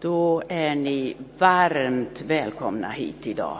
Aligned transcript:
Då 0.00 0.42
är 0.48 0.74
ni 0.74 1.16
varmt 1.38 2.24
välkomna 2.26 2.90
hit 2.90 3.26
idag. 3.26 3.58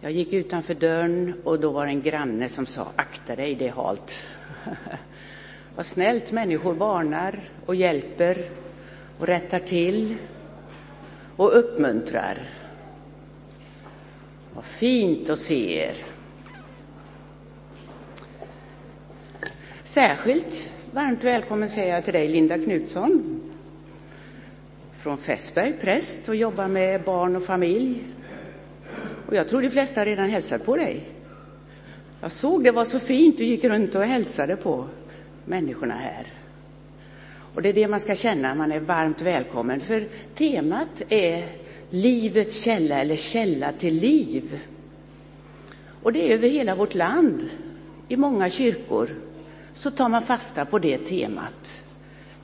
Jag 0.00 0.12
gick 0.12 0.32
utanför 0.32 0.74
dörren 0.74 1.34
och 1.44 1.60
då 1.60 1.70
var 1.70 1.86
det 1.86 1.92
en 1.92 2.02
granne 2.02 2.48
som 2.48 2.66
sa 2.66 2.86
akta 2.96 3.36
dig, 3.36 3.54
det 3.54 3.68
är 3.68 3.72
halt. 3.72 4.14
Vad 5.76 5.86
snällt 5.86 6.32
människor 6.32 6.74
varnar 6.74 7.40
och 7.66 7.74
hjälper 7.74 8.36
och 9.18 9.26
rättar 9.26 9.58
till 9.58 10.16
och 11.36 11.58
uppmuntrar. 11.58 12.50
Vad 14.54 14.64
fint 14.64 15.30
att 15.30 15.38
se 15.38 15.78
er. 15.78 15.94
Särskilt 19.84 20.70
varmt 20.92 21.24
välkommen 21.24 21.68
säger 21.68 21.94
jag 21.94 22.04
till 22.04 22.14
dig, 22.14 22.28
Linda 22.28 22.58
Knutsson 22.58 23.37
från 24.98 25.18
Fässberg, 25.18 25.74
präst 25.80 26.28
och 26.28 26.36
jobbar 26.36 26.68
med 26.68 27.02
barn 27.02 27.36
och 27.36 27.44
familj. 27.44 28.04
Och 29.26 29.34
jag 29.34 29.48
tror 29.48 29.62
de 29.62 29.70
flesta 29.70 30.04
redan 30.04 30.30
hälsat 30.30 30.64
på 30.64 30.76
dig. 30.76 31.08
Jag 32.20 32.32
såg 32.32 32.64
det 32.64 32.70
var 32.70 32.84
så 32.84 33.00
fint, 33.00 33.38
du 33.38 33.44
gick 33.44 33.64
runt 33.64 33.94
och 33.94 34.02
hälsade 34.02 34.56
på 34.56 34.88
människorna 35.44 35.94
här. 35.94 36.26
Och 37.54 37.62
det 37.62 37.68
är 37.68 37.72
det 37.72 37.88
man 37.88 38.00
ska 38.00 38.14
känna, 38.14 38.54
man 38.54 38.72
är 38.72 38.80
varmt 38.80 39.22
välkommen. 39.22 39.80
För 39.80 40.08
temat 40.34 41.02
är 41.08 41.52
livets 41.90 42.62
källa 42.62 43.00
eller 43.00 43.16
källa 43.16 43.72
till 43.72 43.94
liv. 43.94 44.60
Och 46.02 46.12
det 46.12 46.30
är 46.30 46.34
över 46.34 46.48
hela 46.48 46.74
vårt 46.74 46.94
land, 46.94 47.48
i 48.08 48.16
många 48.16 48.50
kyrkor, 48.50 49.08
så 49.72 49.90
tar 49.90 50.08
man 50.08 50.22
fasta 50.22 50.64
på 50.64 50.78
det 50.78 50.98
temat. 50.98 51.82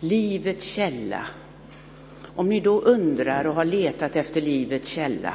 Livets 0.00 0.64
källa. 0.64 1.26
Om 2.36 2.48
ni 2.48 2.60
då 2.60 2.80
undrar 2.80 3.46
och 3.46 3.54
har 3.54 3.64
letat 3.64 4.16
efter 4.16 4.40
livets 4.40 4.88
källa, 4.88 5.34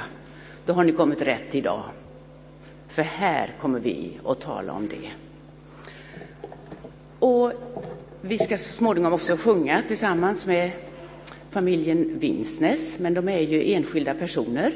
då 0.66 0.74
har 0.74 0.84
ni 0.84 0.92
kommit 0.92 1.22
rätt 1.22 1.56
idag. 1.56 1.84
För 2.88 3.02
här 3.02 3.56
kommer 3.62 3.80
vi 3.80 4.12
att 4.26 4.42
tala 4.42 4.74
om 4.74 4.88
det. 4.88 5.12
Och 7.20 7.52
vi 8.22 8.38
ska 8.38 8.58
så 8.58 8.74
småningom 8.74 9.14
också 9.14 9.38
sjunga 9.38 9.84
tillsammans 9.88 10.46
med 10.46 10.72
familjen 11.50 12.20
Vinsnes, 12.20 13.00
men 13.00 13.14
de 13.14 13.30
är 13.30 13.40
ju 13.40 13.74
enskilda 13.74 14.14
personer. 14.14 14.74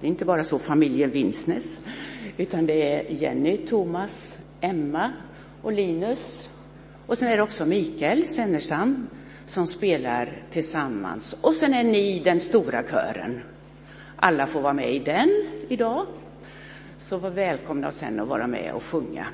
Det 0.00 0.06
är 0.06 0.10
inte 0.10 0.24
bara 0.24 0.44
så 0.44 0.58
familjen 0.58 1.10
Vinsnes, 1.10 1.80
utan 2.36 2.66
det 2.66 2.82
är 2.82 3.10
Jenny, 3.10 3.56
Thomas, 3.56 4.38
Emma 4.60 5.12
och 5.62 5.72
Linus. 5.72 6.50
Och 7.06 7.18
sen 7.18 7.28
är 7.28 7.36
det 7.36 7.42
också 7.42 7.66
Mikael 7.66 8.28
Sennerstam 8.28 9.06
som 9.50 9.66
spelar 9.66 10.42
tillsammans. 10.50 11.36
Och 11.40 11.54
sen 11.54 11.74
är 11.74 11.84
ni 11.84 12.20
den 12.24 12.40
stora 12.40 12.82
kören. 12.82 13.40
Alla 14.16 14.46
får 14.46 14.60
vara 14.60 14.72
med 14.72 14.94
i 14.94 14.98
den 14.98 15.30
idag. 15.68 16.06
Så 16.98 17.16
var 17.16 17.30
välkomna 17.30 17.92
sen 17.92 18.20
att 18.20 18.28
vara 18.28 18.46
med 18.46 18.72
och 18.72 18.82
sjunga. 18.82 19.26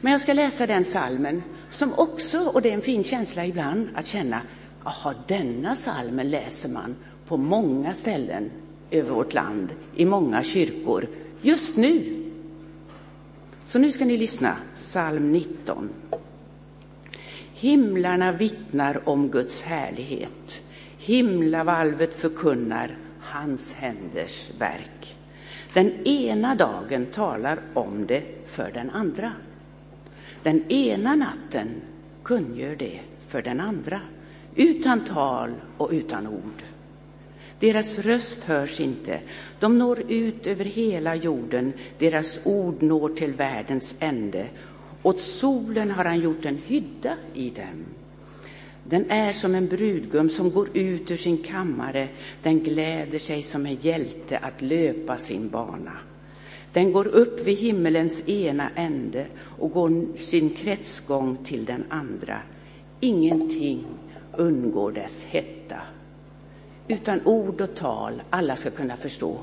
Men 0.00 0.12
jag 0.12 0.20
ska 0.20 0.32
läsa 0.32 0.66
den 0.66 0.84
salmen 0.84 1.42
som 1.70 1.92
också, 1.92 2.38
och 2.38 2.62
det 2.62 2.70
är 2.70 2.74
en 2.74 2.80
fin 2.80 3.04
känsla 3.04 3.46
ibland 3.46 3.88
att 3.94 4.06
känna, 4.06 4.40
jaha, 4.84 5.14
denna 5.28 5.76
salmen 5.76 6.30
läser 6.30 6.68
man 6.68 6.96
på 7.26 7.36
många 7.36 7.94
ställen 7.94 8.50
över 8.90 9.10
vårt 9.10 9.34
land, 9.34 9.74
i 9.96 10.04
många 10.04 10.42
kyrkor, 10.42 11.06
just 11.42 11.76
nu. 11.76 12.24
Så 13.64 13.78
nu 13.78 13.92
ska 13.92 14.04
ni 14.04 14.16
lyssna, 14.16 14.56
psalm 14.76 15.32
19. 15.32 15.88
Himlarna 17.64 18.32
vittnar 18.32 19.08
om 19.08 19.28
Guds 19.28 19.62
härlighet. 19.62 20.62
Himlavalvet 20.98 22.14
förkunnar 22.14 22.96
hans 23.20 23.74
händers 23.74 24.50
verk. 24.58 25.16
Den 25.72 26.06
ena 26.06 26.54
dagen 26.54 27.06
talar 27.06 27.58
om 27.74 28.06
det 28.06 28.22
för 28.46 28.70
den 28.74 28.90
andra. 28.90 29.32
Den 30.42 30.72
ena 30.72 31.14
natten 31.14 31.68
kungör 32.22 32.76
det 32.76 33.00
för 33.28 33.42
den 33.42 33.60
andra, 33.60 34.00
utan 34.54 35.04
tal 35.04 35.54
och 35.76 35.90
utan 35.92 36.26
ord. 36.26 36.62
Deras 37.60 37.98
röst 37.98 38.44
hörs 38.44 38.80
inte, 38.80 39.20
de 39.60 39.78
når 39.78 40.12
ut 40.12 40.46
över 40.46 40.64
hela 40.64 41.14
jorden, 41.14 41.72
deras 41.98 42.40
ord 42.44 42.82
når 42.82 43.08
till 43.08 43.32
världens 43.32 43.94
ände 44.00 44.48
åt 45.04 45.20
solen 45.20 45.90
har 45.90 46.04
han 46.04 46.20
gjort 46.20 46.44
en 46.44 46.58
hydda 46.66 47.16
i 47.34 47.50
dem. 47.50 47.84
Den 48.84 49.10
är 49.10 49.32
som 49.32 49.54
en 49.54 49.68
brudgum 49.68 50.30
som 50.30 50.50
går 50.50 50.76
ut 50.76 51.10
ur 51.10 51.16
sin 51.16 51.38
kammare. 51.38 52.08
Den 52.42 52.60
gläder 52.60 53.18
sig 53.18 53.42
som 53.42 53.66
en 53.66 53.74
hjälte 53.74 54.38
att 54.38 54.62
löpa 54.62 55.16
sin 55.16 55.48
bana. 55.48 55.92
Den 56.72 56.92
går 56.92 57.06
upp 57.06 57.46
vid 57.46 57.58
himmelens 57.58 58.28
ena 58.28 58.70
ände 58.76 59.26
och 59.58 59.70
går 59.70 60.18
sin 60.18 60.50
kretsgång 60.50 61.36
till 61.44 61.64
den 61.64 61.84
andra. 61.88 62.42
Ingenting 63.00 63.86
undgår 64.32 64.92
dess 64.92 65.24
hetta. 65.24 65.80
Utan 66.88 67.20
ord 67.24 67.60
och 67.60 67.74
tal 67.74 68.22
alla 68.30 68.56
ska 68.56 68.70
kunna 68.70 68.96
förstå. 68.96 69.38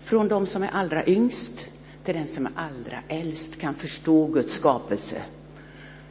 Från 0.00 0.28
de 0.28 0.46
som 0.46 0.62
är 0.62 0.70
allra 0.72 1.06
yngst 1.06 1.68
inte 2.08 2.18
den 2.18 2.28
som 2.28 2.46
är 2.46 2.52
allra 2.56 2.98
äldst 3.08 3.60
kan 3.60 3.74
förstå 3.74 4.26
Guds 4.26 4.54
skapelse. 4.54 5.22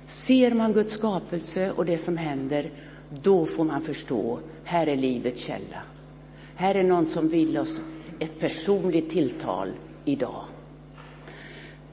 Ser 0.05 0.53
man 0.53 0.73
Guds 0.73 0.93
skapelse 0.93 1.71
och 1.71 1.85
det 1.85 1.97
som 1.97 2.17
händer, 2.17 2.71
då 3.23 3.45
får 3.45 3.63
man 3.63 3.81
förstå, 3.81 4.39
här 4.63 4.87
är 4.87 4.95
livets 4.95 5.41
källa. 5.41 5.81
Här 6.55 6.75
är 6.75 6.83
någon 6.83 7.05
som 7.05 7.29
vill 7.29 7.57
oss 7.57 7.79
ett 8.19 8.39
personligt 8.39 9.09
tilltal 9.09 9.71
idag. 10.05 10.45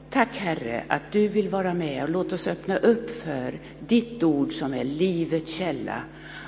Tack 0.09 0.35
Herre 0.35 0.83
att 0.87 1.11
du 1.11 1.27
vill 1.27 1.49
vara 1.49 1.73
med 1.73 2.03
och 2.03 2.09
låt 2.09 2.33
oss 2.33 2.47
öppna 2.47 2.77
upp 2.77 3.09
för 3.09 3.59
ditt 3.79 4.23
ord 4.23 4.51
som 4.51 4.73
är 4.73 4.83
livets 4.83 5.53
källa. 5.53 6.01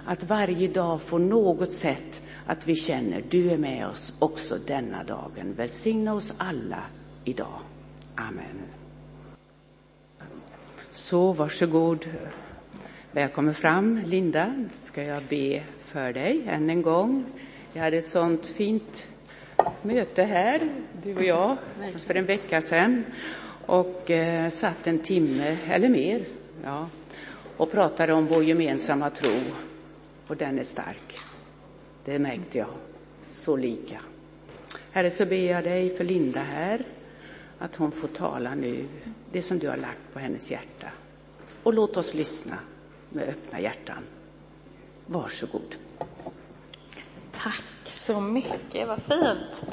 Att 0.06 0.24
varje 0.24 0.68
dag 0.68 1.02
få 1.02 1.18
något 1.18 1.74
sätt 1.74 2.22
att 2.46 2.68
vi 2.68 2.76
känner 2.76 3.24
du 3.30 3.50
är 3.52 3.58
med 3.58 3.88
oss 3.88 4.14
också 4.20 4.58
denna 4.68 5.04
dagen. 5.04 5.54
Välsigna 5.58 6.14
oss 6.14 6.34
alla 6.38 6.84
idag. 7.28 7.60
Amen. 8.16 8.62
Så 10.92 11.34
varsågod. 11.34 12.10
Välkommen 13.12 13.54
fram, 13.54 14.02
Linda. 14.06 14.66
Ska 14.84 15.04
jag 15.04 15.24
be 15.24 15.64
för 15.82 16.14
dig 16.14 16.44
än 16.48 16.70
en 16.70 16.82
gång. 16.82 17.26
Vi 17.74 17.80
hade 17.80 17.98
ett 17.98 18.08
sånt 18.08 18.46
fint 18.46 19.08
möte 19.82 20.24
här, 20.24 20.70
du 21.04 21.16
och 21.16 21.24
jag, 21.24 21.58
för 22.06 22.16
en 22.16 22.26
vecka 22.26 22.62
sedan 22.62 23.06
och 23.66 24.12
eh, 24.12 24.50
satt 24.50 24.88
en 24.88 25.00
timme 25.00 25.58
eller 25.70 25.90
mer 25.90 26.26
ja, 26.64 26.90
och 27.58 27.72
pratade 27.72 28.14
om 28.14 28.26
vår 28.26 28.44
gemensamma 28.44 29.10
tro. 29.10 29.40
Och 30.28 30.38
den 30.38 30.60
är 30.60 30.64
stark. 30.64 31.20
Det 32.06 32.20
märkte 32.20 32.58
jag. 32.58 32.70
Så 33.24 33.56
lika. 33.56 34.02
Herre, 34.92 35.12
så 35.12 35.26
ber 35.26 35.52
jag 35.52 35.64
dig 35.64 35.98
för 35.98 36.04
Linda 36.04 36.40
här 36.40 36.86
att 37.60 37.76
hon 37.76 37.92
får 37.92 38.08
tala 38.08 38.56
nu, 38.56 38.88
det 39.32 39.42
som 39.42 39.60
du 39.60 39.70
har 39.70 39.78
lagt 39.78 40.14
på 40.14 40.20
hennes 40.20 40.52
hjärta. 40.52 40.88
Och 41.64 41.74
låt 41.74 41.98
oss 41.98 42.14
lyssna 42.14 42.58
med 43.10 43.30
öppna 43.30 43.60
hjärtan. 43.60 44.04
Varsågod. 45.06 45.76
Tack 47.32 47.64
så 47.86 48.22
mycket, 48.22 48.88
vad 48.88 49.02
fint. 49.02 49.64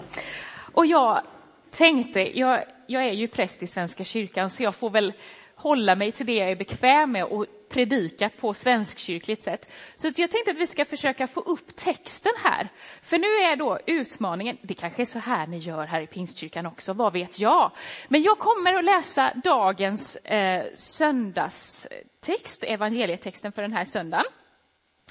Och 0.72 0.86
jag 0.86 1.22
tänkte, 1.70 2.38
jag, 2.38 2.64
jag 2.86 3.04
är 3.04 3.12
ju 3.12 3.28
präst 3.28 3.62
i 3.62 3.66
Svenska 3.66 4.04
kyrkan 4.04 4.50
så 4.50 4.62
jag 4.62 4.74
får 4.74 4.90
väl 4.90 5.12
hålla 5.54 5.94
mig 5.94 6.12
till 6.12 6.26
det 6.26 6.34
jag 6.34 6.50
är 6.50 6.56
bekväm 6.56 7.12
med 7.12 7.24
och 7.24 7.46
predika 7.74 8.28
på 8.28 8.54
svenskkyrkligt 8.54 9.42
sätt. 9.42 9.72
Så 9.96 10.06
jag 10.06 10.30
tänkte 10.30 10.50
att 10.50 10.56
vi 10.56 10.66
ska 10.66 10.84
försöka 10.84 11.26
få 11.26 11.40
upp 11.40 11.76
texten 11.76 12.32
här. 12.44 12.68
För 13.02 13.18
nu 13.18 13.26
är 13.26 13.56
då 13.56 13.78
utmaningen, 13.86 14.56
det 14.62 14.74
kanske 14.74 15.02
är 15.02 15.06
så 15.06 15.18
här 15.18 15.46
ni 15.46 15.58
gör 15.58 15.86
här 15.86 16.00
i 16.00 16.06
Pingstkyrkan 16.06 16.66
också, 16.66 16.92
vad 16.92 17.12
vet 17.12 17.40
jag? 17.40 17.70
Men 18.08 18.22
jag 18.22 18.38
kommer 18.38 18.74
att 18.74 18.84
läsa 18.84 19.32
dagens 19.44 20.16
eh, 20.16 20.64
söndagstext, 20.74 22.64
evangelietexten 22.64 23.52
för 23.52 23.62
den 23.62 23.72
här 23.72 23.84
söndagen. 23.84 24.26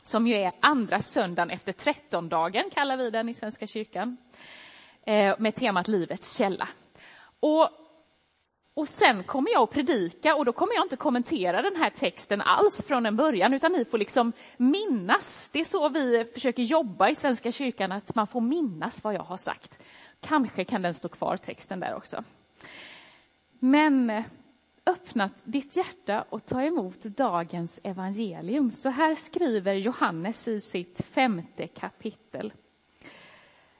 Som 0.04 0.28
ju 0.28 0.36
är 0.36 0.52
andra 0.60 1.00
söndagen 1.00 1.50
efter 1.50 1.72
trettondagen, 1.72 2.70
kallar 2.74 2.98
vi 2.98 3.10
den 3.10 3.30
i 3.30 3.34
Svenska 3.34 3.68
kyrkan. 3.68 4.18
Eh, 5.06 5.36
med 5.40 5.56
temat 5.56 5.88
Livets 5.88 6.38
källa. 6.38 6.68
Och 7.40 7.70
och 8.74 8.88
sen 8.88 9.24
kommer 9.24 9.52
jag 9.52 9.64
att 9.64 9.72
predika 9.72 10.36
och 10.36 10.46
då 10.46 10.54
kommer 10.54 10.74
jag 10.74 10.86
inte 10.86 10.96
kommentera 10.96 11.62
den 11.62 11.76
här 11.76 11.90
texten 11.90 12.42
alls 12.42 12.84
från 12.88 13.06
en 13.06 13.16
början 13.16 13.54
utan 13.54 13.72
ni 13.72 13.86
får 13.86 13.98
liksom 13.98 14.34
minnas. 14.58 15.50
Det 15.54 15.60
är 15.60 15.64
så 15.64 15.90
vi 15.90 16.26
försöker 16.34 16.64
jobba 16.64 17.10
i 17.10 17.16
Svenska 17.16 17.52
kyrkan, 17.52 17.92
att 17.92 18.16
man 18.16 18.28
får 18.28 18.42
minnas 18.42 19.04
vad 19.04 19.14
jag 19.14 19.24
har 19.24 19.38
sagt. 19.38 19.80
Kanske 20.22 20.64
kan 20.64 20.82
den 20.82 20.94
stå 20.94 21.10
kvar, 21.10 21.38
texten 21.38 21.80
där 21.80 21.96
också. 21.96 22.24
Men 23.60 24.10
eh, 24.10 24.24
öppna 24.86 25.30
ditt 25.44 25.76
hjärta 25.76 26.26
och 26.30 26.46
ta 26.46 26.62
emot 26.62 27.04
dagens 27.04 27.80
evangelium. 27.84 28.72
Så 28.72 28.90
här 28.90 29.16
skriver 29.16 29.74
Johannes 29.74 30.48
i 30.48 30.62
sitt 30.62 31.02
femte 31.06 31.68
kapitel. 31.68 32.54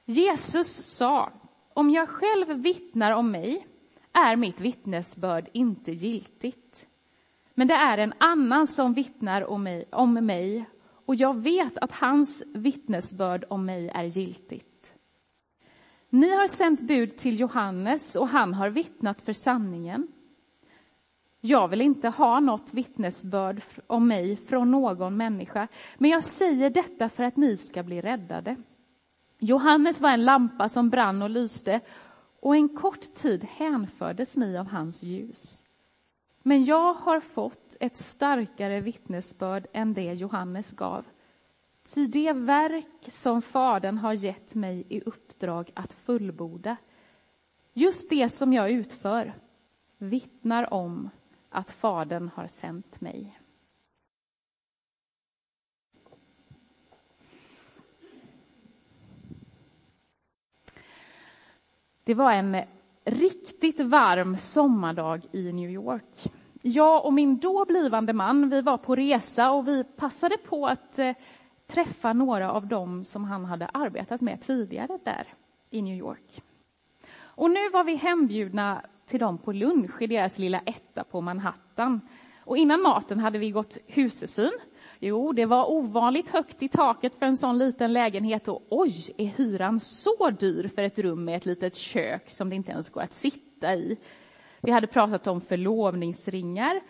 Jesus 0.04 0.96
sa, 0.96 1.32
om 1.74 1.90
jag 1.90 2.08
själv 2.08 2.48
vittnar 2.48 3.12
om 3.12 3.30
mig 3.30 3.66
är 4.14 4.36
mitt 4.36 4.60
vittnesbörd 4.60 5.48
inte 5.52 5.92
giltigt. 5.92 6.86
Men 7.54 7.68
det 7.68 7.74
är 7.74 7.98
en 7.98 8.14
annan 8.18 8.66
som 8.66 8.94
vittnar 8.94 9.50
om 9.50 9.62
mig, 9.62 9.84
om 9.92 10.14
mig 10.14 10.64
och 11.06 11.14
jag 11.14 11.42
vet 11.42 11.78
att 11.78 11.92
hans 11.92 12.42
vittnesbörd 12.54 13.44
om 13.50 13.64
mig 13.64 13.88
är 13.88 14.04
giltigt. 14.04 14.94
Ni 16.10 16.36
har 16.36 16.46
sänt 16.46 16.80
bud 16.80 17.16
till 17.16 17.40
Johannes 17.40 18.16
och 18.16 18.28
han 18.28 18.54
har 18.54 18.70
vittnat 18.70 19.22
för 19.22 19.32
sanningen. 19.32 20.08
Jag 21.40 21.68
vill 21.68 21.80
inte 21.80 22.08
ha 22.08 22.40
något 22.40 22.74
vittnesbörd 22.74 23.62
om 23.86 24.08
mig 24.08 24.36
från 24.36 24.70
någon 24.70 25.16
människa, 25.16 25.68
men 25.98 26.10
jag 26.10 26.24
säger 26.24 26.70
detta 26.70 27.08
för 27.08 27.24
att 27.24 27.36
ni 27.36 27.56
ska 27.56 27.82
bli 27.82 28.00
räddade. 28.00 28.56
Johannes 29.38 30.00
var 30.00 30.10
en 30.10 30.24
lampa 30.24 30.68
som 30.68 30.90
brann 30.90 31.22
och 31.22 31.30
lyste 31.30 31.80
och 32.44 32.56
en 32.56 32.68
kort 32.68 33.14
tid 33.14 33.44
hänfördes 33.44 34.36
ni 34.36 34.58
av 34.58 34.66
hans 34.66 35.02
ljus. 35.02 35.64
Men 36.42 36.64
jag 36.64 36.94
har 36.94 37.20
fått 37.20 37.76
ett 37.80 37.96
starkare 37.96 38.80
vittnesbörd 38.80 39.66
än 39.72 39.94
det 39.94 40.12
Johannes 40.12 40.72
gav. 40.72 41.04
Ty 41.94 42.06
det 42.06 42.32
verk 42.32 43.08
som 43.08 43.42
Fadern 43.42 43.98
har 43.98 44.12
gett 44.12 44.54
mig 44.54 44.86
i 44.88 45.00
uppdrag 45.00 45.70
att 45.74 45.92
fullborda, 45.92 46.76
just 47.72 48.10
det 48.10 48.28
som 48.28 48.52
jag 48.52 48.70
utför, 48.70 49.34
vittnar 49.98 50.74
om 50.74 51.10
att 51.48 51.70
Fadern 51.70 52.30
har 52.34 52.46
sänt 52.46 53.00
mig. 53.00 53.38
Det 62.04 62.14
var 62.14 62.32
en 62.32 62.56
riktigt 63.04 63.80
varm 63.80 64.36
sommardag 64.36 65.26
i 65.32 65.52
New 65.52 65.70
York. 65.70 66.32
Jag 66.62 67.04
och 67.04 67.12
min 67.12 67.38
då 67.38 67.64
blivande 67.64 68.12
man, 68.12 68.50
vi 68.50 68.62
var 68.62 68.78
på 68.78 68.94
resa 68.94 69.50
och 69.50 69.68
vi 69.68 69.84
passade 69.84 70.36
på 70.36 70.66
att 70.66 70.98
eh, 70.98 71.12
träffa 71.66 72.12
några 72.12 72.52
av 72.52 72.66
dem 72.66 73.04
som 73.04 73.24
han 73.24 73.44
hade 73.44 73.66
arbetat 73.66 74.20
med 74.20 74.40
tidigare 74.40 74.98
där 75.04 75.26
i 75.70 75.82
New 75.82 75.96
York. 75.96 76.42
Och 77.16 77.50
nu 77.50 77.70
var 77.70 77.84
vi 77.84 77.96
hembjudna 77.96 78.82
till 79.06 79.20
dem 79.20 79.38
på 79.38 79.52
lunch 79.52 80.02
i 80.02 80.06
deras 80.06 80.38
lilla 80.38 80.58
etta 80.58 81.04
på 81.04 81.20
Manhattan. 81.20 82.00
Och 82.44 82.56
innan 82.56 82.82
maten 82.82 83.18
hade 83.18 83.38
vi 83.38 83.50
gått 83.50 83.78
husesyn. 83.86 84.52
Jo, 85.06 85.32
det 85.32 85.46
var 85.46 85.70
ovanligt 85.70 86.28
högt 86.28 86.62
i 86.62 86.68
taket 86.68 87.14
för 87.14 87.26
en 87.26 87.36
sån 87.36 87.58
liten 87.58 87.92
lägenhet 87.92 88.48
och 88.48 88.62
oj, 88.70 89.14
är 89.16 89.26
hyran 89.26 89.80
så 89.80 90.30
dyr 90.30 90.68
för 90.68 90.82
ett 90.82 90.98
rum 90.98 91.24
med 91.24 91.36
ett 91.36 91.46
litet 91.46 91.76
kök 91.76 92.30
som 92.30 92.50
det 92.50 92.56
inte 92.56 92.72
ens 92.72 92.90
går 92.90 93.02
att 93.02 93.12
sitta 93.12 93.74
i. 93.74 93.98
Vi 94.60 94.70
hade 94.70 94.86
pratat 94.86 95.26
om 95.26 95.40
förlovningsringar, 95.40 96.80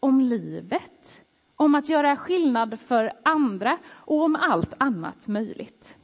om 0.00 0.20
livet, 0.20 1.22
om 1.56 1.74
att 1.74 1.88
göra 1.88 2.16
skillnad 2.16 2.80
för 2.80 3.12
andra 3.22 3.78
och 3.86 4.22
om 4.22 4.36
allt 4.36 4.74
annat 4.78 5.28
möjligt. 5.28 5.96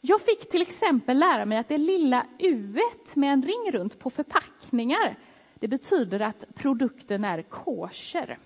Jag 0.00 0.20
fick 0.20 0.50
till 0.50 0.62
exempel 0.62 1.18
lära 1.18 1.46
mig 1.46 1.58
att 1.58 1.68
det 1.68 1.78
lilla 1.78 2.26
u 2.38 2.78
med 3.14 3.32
en 3.32 3.42
ring 3.42 3.72
runt 3.72 3.98
på 3.98 4.10
förpackningar, 4.10 5.18
det 5.54 5.68
betyder 5.68 6.20
att 6.20 6.44
produkten 6.54 7.24
är 7.24 7.42
kosher. 7.42 8.38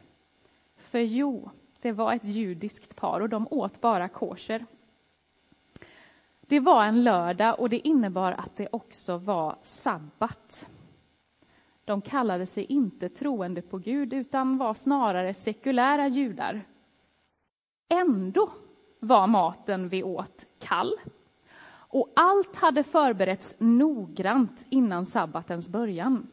För 0.76 0.98
jo, 0.98 1.50
det 1.82 1.92
var 1.92 2.12
ett 2.14 2.24
judiskt 2.24 2.96
par 2.96 3.20
och 3.20 3.28
de 3.28 3.48
åt 3.50 3.80
bara 3.80 4.08
kosher. 4.08 4.66
Det 6.40 6.60
var 6.60 6.84
en 6.84 7.04
lördag 7.04 7.60
och 7.60 7.68
det 7.68 7.88
innebar 7.88 8.32
att 8.32 8.56
det 8.56 8.68
också 8.72 9.18
var 9.18 9.56
sabbat. 9.62 10.68
De 11.84 12.00
kallade 12.00 12.46
sig 12.46 12.64
inte 12.64 13.08
troende 13.08 13.62
på 13.62 13.78
Gud 13.78 14.12
utan 14.12 14.58
var 14.58 14.74
snarare 14.74 15.34
sekulära 15.34 16.08
judar. 16.08 16.66
Ändå 17.88 18.50
var 19.00 19.26
maten 19.26 19.88
vi 19.88 20.02
åt 20.02 20.46
kall 20.58 20.92
och 21.92 22.12
allt 22.16 22.56
hade 22.56 22.82
förberetts 22.82 23.56
noggrant 23.58 24.66
innan 24.70 25.06
sabbatens 25.06 25.68
början. 25.68 26.26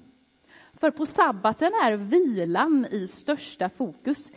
För 0.73 0.91
på 0.91 1.05
sabbaten 1.05 1.73
är 1.73 1.93
vilan 1.93 2.85
i 2.91 3.07
största 3.07 3.69
fokus, 3.69 4.31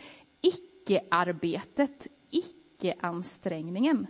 icke-arbetet, 0.81 2.07
icke-ansträngningen. 2.29 4.07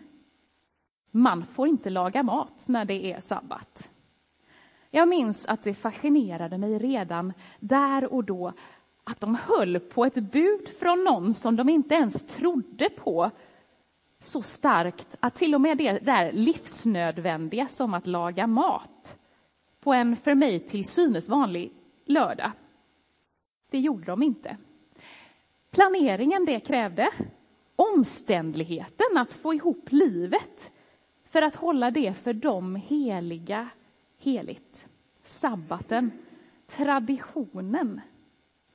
Man 1.11 1.45
får 1.45 1.67
inte 1.67 1.89
laga 1.89 2.23
mat 2.23 2.67
när 2.67 2.85
det 2.85 3.11
är 3.11 3.19
sabbat. 3.19 3.91
Jag 4.89 5.07
minns 5.07 5.45
att 5.45 5.63
det 5.63 5.73
fascinerade 5.73 6.57
mig 6.57 6.77
redan 6.77 7.33
där 7.59 8.13
och 8.13 8.23
då 8.23 8.53
att 9.03 9.19
de 9.19 9.35
höll 9.35 9.79
på 9.79 10.05
ett 10.05 10.31
bud 10.31 10.69
från 10.79 11.03
någon 11.03 11.33
som 11.33 11.55
de 11.55 11.69
inte 11.69 11.95
ens 11.95 12.25
trodde 12.25 12.89
på 12.89 13.31
så 14.19 14.41
starkt 14.41 15.15
att 15.19 15.35
till 15.35 15.55
och 15.55 15.61
med 15.61 15.77
det 15.77 15.99
där 15.99 16.31
livsnödvändiga 16.31 17.67
som 17.67 17.93
att 17.93 18.07
laga 18.07 18.47
mat 18.47 19.17
på 19.79 19.93
en 19.93 20.15
för 20.15 20.35
mig 20.35 20.59
till 20.59 20.85
synes 20.85 21.29
vanlig 21.29 21.73
lördag, 22.05 22.51
det 23.69 23.79
gjorde 23.79 24.05
de 24.05 24.23
inte. 24.23 24.57
Planeringen 25.71 26.45
det 26.45 26.59
krävde, 26.59 27.09
omständligheten 27.75 29.17
att 29.17 29.33
få 29.33 29.53
ihop 29.53 29.91
livet 29.91 30.71
för 31.23 31.41
att 31.41 31.55
hålla 31.55 31.91
det 31.91 32.13
för 32.13 32.33
dem 32.33 32.75
heliga 32.75 33.69
heligt. 34.17 34.87
Sabbaten, 35.23 36.11
traditionen, 36.67 38.01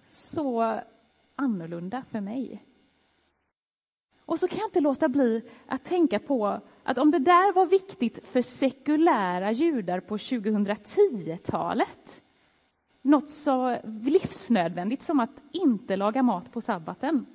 så 0.09 0.81
annorlunda 1.37 2.03
för 2.11 2.21
mig. 2.21 2.65
Och 4.21 4.39
så 4.39 4.49
kan 4.49 4.59
jag 4.59 4.69
inte 4.69 4.81
låta 4.81 5.09
bli 5.09 5.43
att 5.67 5.85
tänka 5.85 6.19
på 6.19 6.61
att 6.83 6.99
om 6.99 7.11
det 7.11 7.19
där 7.19 7.53
var 7.53 7.67
viktigt 7.67 8.27
för 8.27 8.43
sekulära 8.43 9.53
judar 9.53 10.01
på 10.01 10.17
2010-talet, 10.17 12.23
något 13.07 13.31
så 13.31 13.79
livsnödvändigt 13.85 15.03
som 15.03 15.21
att 15.21 15.43
inte 15.53 15.97
laga 15.97 16.23
mat 16.23 16.53
på 16.53 16.61
sabbaten. 16.61 17.27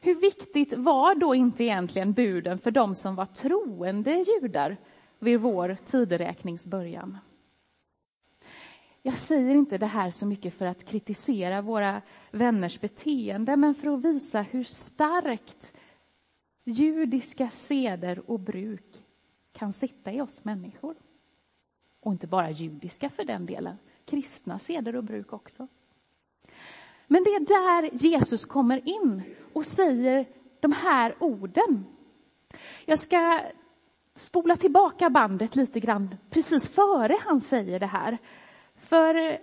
Hur 0.00 0.14
viktigt 0.14 0.72
var 0.76 1.14
då 1.14 1.34
inte 1.34 1.64
egentligen 1.64 2.12
buden 2.12 2.58
för 2.58 2.70
de 2.70 2.94
som 2.94 3.14
var 3.14 3.26
troende 3.26 4.24
judar 4.42 4.76
vid 5.18 5.40
vår 5.40 5.76
tideräknings 5.84 6.66
början? 6.66 7.18
Jag 9.02 9.16
säger 9.16 9.54
inte 9.54 9.78
det 9.78 9.86
här 9.86 10.10
så 10.10 10.26
mycket 10.26 10.54
för 10.54 10.66
att 10.66 10.84
kritisera 10.84 11.62
våra 11.62 12.02
vänners 12.30 12.80
beteende, 12.80 13.56
men 13.56 13.74
för 13.74 13.94
att 13.94 14.04
visa 14.04 14.42
hur 14.42 14.64
starkt 14.64 15.72
judiska 16.64 17.50
seder 17.50 18.30
och 18.30 18.40
bruk 18.40 19.04
kan 19.52 19.72
sitta 19.72 20.12
i 20.12 20.20
oss 20.20 20.44
människor. 20.44 20.96
Och 22.00 22.12
inte 22.12 22.26
bara 22.26 22.50
judiska 22.50 23.10
för 23.10 23.24
den 23.24 23.46
delen, 23.46 23.76
kristna 24.10 24.58
seder 24.58 24.96
och 24.96 25.04
bruk 25.04 25.32
också. 25.32 25.68
Men 27.06 27.24
det 27.24 27.30
är 27.30 27.40
där 27.40 27.90
Jesus 27.92 28.44
kommer 28.44 28.88
in 28.88 29.22
och 29.52 29.66
säger 29.66 30.26
de 30.60 30.72
här 30.72 31.14
orden. 31.18 31.84
Jag 32.84 32.98
ska 32.98 33.40
spola 34.14 34.56
tillbaka 34.56 35.10
bandet 35.10 35.56
lite 35.56 35.80
grann 35.80 36.14
precis 36.30 36.68
före 36.68 37.16
han 37.20 37.40
säger 37.40 37.80
det 37.80 37.86
här. 37.86 38.18
För 38.76 39.14
eh, 39.14 39.36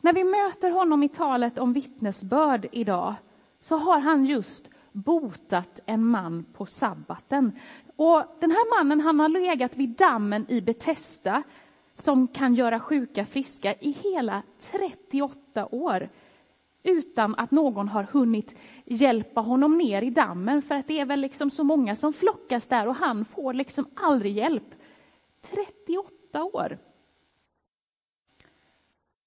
när 0.00 0.12
vi 0.12 0.24
möter 0.24 0.70
honom 0.70 1.02
i 1.02 1.08
talet 1.08 1.58
om 1.58 1.72
vittnesbörd 1.72 2.68
idag 2.72 3.14
så 3.60 3.76
har 3.76 4.00
han 4.00 4.24
just 4.24 4.70
botat 4.92 5.80
en 5.86 6.06
man 6.06 6.44
på 6.52 6.66
sabbaten. 6.66 7.52
Och 7.96 8.22
den 8.40 8.50
här 8.50 8.78
mannen 8.78 9.00
han 9.00 9.20
har 9.20 9.28
legat 9.28 9.76
vid 9.76 9.88
dammen 9.88 10.46
i 10.48 10.60
Betesda 10.60 11.42
som 11.98 12.28
kan 12.28 12.54
göra 12.54 12.80
sjuka 12.80 13.26
friska 13.26 13.74
i 13.74 13.90
hela 13.90 14.42
38 14.58 15.66
år 15.66 16.08
utan 16.82 17.34
att 17.34 17.50
någon 17.50 17.88
har 17.88 18.02
hunnit 18.02 18.54
hjälpa 18.84 19.40
honom 19.40 19.78
ner 19.78 20.02
i 20.02 20.10
dammen 20.10 20.62
för 20.62 20.74
att 20.74 20.86
det 20.86 21.00
är 21.00 21.06
väl 21.06 21.20
liksom 21.20 21.50
så 21.50 21.64
många 21.64 21.96
som 21.96 22.12
flockas 22.12 22.66
där 22.66 22.88
och 22.88 22.94
han 22.94 23.24
får 23.24 23.54
liksom 23.54 23.86
aldrig 23.94 24.36
hjälp. 24.36 24.74
38 25.40 26.44
år. 26.44 26.78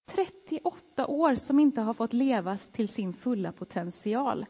38 0.06 1.08
år 1.08 1.36
som 1.36 1.60
inte 1.60 1.82
har 1.82 1.94
fått 1.94 2.14
levas 2.14 2.70
till 2.70 2.90
sin 2.90 3.14
fulla 3.14 3.52
potential. 3.52 4.46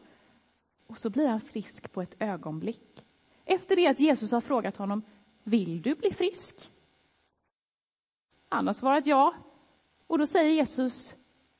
Och 0.86 0.98
så 0.98 1.10
blir 1.10 1.26
han 1.26 1.40
frisk 1.40 1.92
på 1.92 2.02
ett 2.02 2.16
ögonblick. 2.18 3.06
Efter 3.44 3.76
det 3.76 3.86
att 3.86 4.00
Jesus 4.00 4.32
har 4.32 4.40
frågat 4.40 4.76
honom, 4.76 5.02
vill 5.42 5.82
du 5.82 5.94
bli 5.94 6.10
frisk? 6.12 6.70
Han 8.50 8.66
har 8.66 8.74
svarat 8.74 9.06
ja. 9.06 9.34
Och 10.06 10.18
då 10.18 10.26
säger 10.26 10.50
Jesus, 10.50 11.14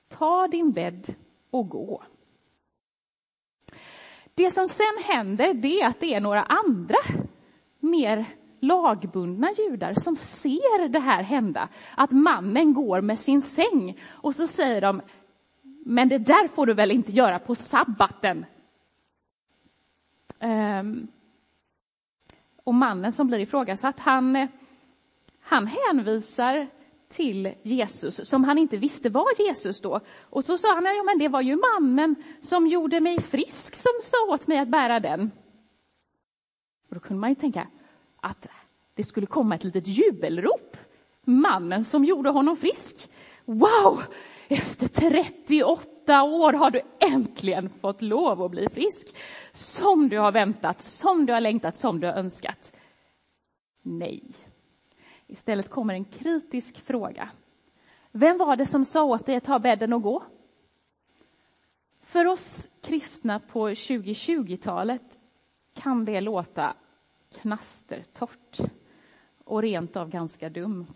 ta 0.09 0.49
din 0.49 0.73
bädd 0.73 1.15
och 1.51 1.69
gå. 1.69 2.03
Det 4.35 4.51
som 4.51 4.69
sen 4.69 5.03
händer 5.05 5.55
det 5.55 5.81
är 5.81 5.89
att 5.89 6.01
det 6.01 6.15
är 6.15 6.21
några 6.21 6.43
andra 6.43 6.99
mer 7.81 8.27
lagbundna 8.61 9.49
judar 9.59 9.95
som 9.95 10.17
ser 10.17 10.89
det 10.89 10.99
här 10.99 11.23
hända, 11.23 11.69
att 11.97 12.11
mannen 12.11 12.75
går 12.75 13.01
med 13.01 13.19
sin 13.19 13.41
säng 13.41 13.99
och 14.11 14.35
så 14.35 14.47
säger 14.47 14.81
de, 14.81 15.03
men 15.85 16.09
det 16.09 16.19
där 16.19 16.49
får 16.49 16.67
du 16.67 16.75
väl 16.75 16.91
inte 16.91 17.13
göra 17.13 17.39
på 17.39 17.55
sabbaten? 17.55 18.47
Um, 20.41 21.09
och 22.65 22.75
mannen 22.75 23.13
som 23.13 23.27
blir 23.27 23.39
ifrågasatt, 23.39 24.01
han, 24.01 24.37
eh, 24.37 24.49
han 25.41 25.67
hänvisar 25.67 26.69
till 27.11 27.55
Jesus 27.63 28.29
som 28.29 28.45
han 28.45 28.59
inte 28.59 28.77
visste 28.77 29.09
var 29.09 29.43
Jesus 29.47 29.81
då. 29.81 30.01
Och 30.21 30.45
så 30.45 30.59
sa 30.59 30.75
han, 30.75 30.85
ja 30.85 31.03
men 31.03 31.19
det 31.19 31.29
var 31.29 31.41
ju 31.41 31.57
mannen 31.57 32.15
som 32.41 32.67
gjorde 32.67 33.01
mig 33.01 33.21
frisk 33.21 33.75
som 33.75 33.93
sa 34.03 34.35
åt 34.35 34.47
mig 34.47 34.59
att 34.59 34.69
bära 34.69 35.01
den. 35.01 35.31
Och 36.89 36.95
då 36.95 37.01
kunde 37.01 37.21
man 37.21 37.31
ju 37.31 37.35
tänka 37.35 37.67
att 38.21 38.49
det 38.95 39.03
skulle 39.03 39.27
komma 39.27 39.55
ett 39.55 39.65
litet 39.65 39.87
jubelrop. 39.87 40.77
Mannen 41.25 41.85
som 41.85 42.05
gjorde 42.05 42.31
honom 42.31 42.57
frisk. 42.57 43.11
Wow! 43.45 44.03
Efter 44.49 44.89
38 44.89 46.23
år 46.23 46.53
har 46.53 46.71
du 46.71 46.81
äntligen 46.99 47.71
fått 47.81 48.03
lov 48.03 48.43
att 48.43 48.51
bli 48.51 48.69
frisk. 48.69 49.17
Som 49.53 50.09
du 50.09 50.19
har 50.19 50.33
väntat, 50.33 50.81
som 50.81 51.27
du 51.27 51.33
har 51.33 51.41
längtat, 51.41 51.77
som 51.77 52.01
du 52.01 52.07
har 52.07 52.15
önskat. 52.15 52.73
Nej. 53.83 54.23
Istället 55.31 55.71
kommer 55.71 55.95
en 55.95 56.05
kritisk 56.05 56.81
fråga. 56.81 57.31
Vem 58.13 58.39
var 58.39 58.57
det 58.57 58.67
som 58.67 58.85
sa 58.85 59.05
åt 59.05 59.27
dig 59.27 59.37
att 59.37 59.45
ta 59.45 59.59
bädden 59.59 59.93
och 59.93 60.03
gå? 60.03 60.23
För 62.01 62.27
oss 62.27 62.71
kristna 62.81 63.41
på 63.41 63.69
2020-talet 63.69 65.19
kan 65.75 66.05
det 66.05 66.21
låta 66.21 66.77
knastertorrt 67.33 68.59
och 69.45 69.63
rent 69.63 69.97
av 69.97 70.11
ganska 70.11 70.49
dumt. 70.49 70.95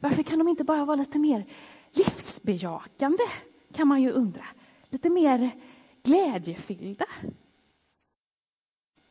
Varför 0.00 0.22
kan 0.22 0.38
de 0.38 0.48
inte 0.48 0.64
bara 0.64 0.84
vara 0.84 0.96
lite 0.96 1.18
mer 1.18 1.46
livsbejakande, 1.90 3.24
kan 3.72 3.88
man 3.88 4.02
ju 4.02 4.10
undra. 4.10 4.44
Lite 4.88 5.10
mer 5.10 5.50
glädjefyllda. 6.02 7.06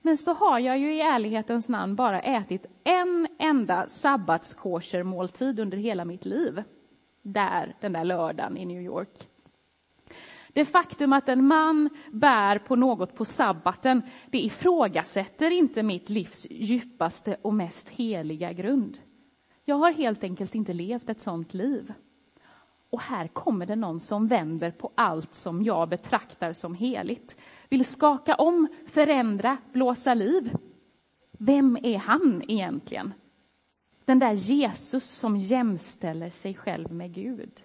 Men 0.01 0.17
så 0.17 0.33
har 0.33 0.59
jag 0.59 0.79
ju 0.79 0.93
i 0.93 1.01
ärlighetens 1.01 1.69
namn 1.69 1.95
bara 1.95 2.21
ätit 2.21 2.65
en 2.83 3.27
enda 3.39 3.87
sabbatskosher-måltid 3.87 5.59
under 5.59 5.77
hela 5.77 6.05
mitt 6.05 6.25
liv. 6.25 6.63
Där, 7.21 7.75
den 7.81 7.93
där 7.93 8.03
lördagen 8.03 8.57
i 8.57 8.65
New 8.65 8.81
York. 8.81 9.27
Det 10.53 10.65
faktum 10.65 11.13
att 11.13 11.29
en 11.29 11.47
man 11.47 11.89
bär 12.11 12.59
på 12.59 12.75
något 12.75 13.15
på 13.15 13.25
sabbaten, 13.25 14.01
det 14.29 14.39
ifrågasätter 14.39 15.51
inte 15.51 15.83
mitt 15.83 16.09
livs 16.09 16.47
djupaste 16.49 17.37
och 17.41 17.53
mest 17.53 17.89
heliga 17.89 18.53
grund. 18.53 18.97
Jag 19.65 19.75
har 19.75 19.91
helt 19.91 20.23
enkelt 20.23 20.55
inte 20.55 20.73
levt 20.73 21.09
ett 21.09 21.21
sånt 21.21 21.53
liv. 21.53 21.93
Och 22.89 23.01
här 23.01 23.27
kommer 23.27 23.65
det 23.65 23.75
någon 23.75 23.99
som 23.99 24.27
vänder 24.27 24.71
på 24.71 24.91
allt 24.95 25.33
som 25.33 25.63
jag 25.63 25.89
betraktar 25.89 26.53
som 26.53 26.73
heligt. 26.73 27.35
Vill 27.71 27.85
skaka 27.85 28.35
om, 28.35 28.67
förändra, 28.85 29.57
blåsa 29.73 30.13
liv. 30.13 30.55
Vem 31.31 31.77
är 31.83 31.97
han 31.97 32.43
egentligen? 32.47 33.13
Den 34.05 34.19
där 34.19 34.31
Jesus 34.31 35.09
som 35.09 35.37
jämställer 35.37 36.29
sig 36.29 36.55
själv 36.55 36.91
med 36.91 37.13
Gud. 37.13 37.63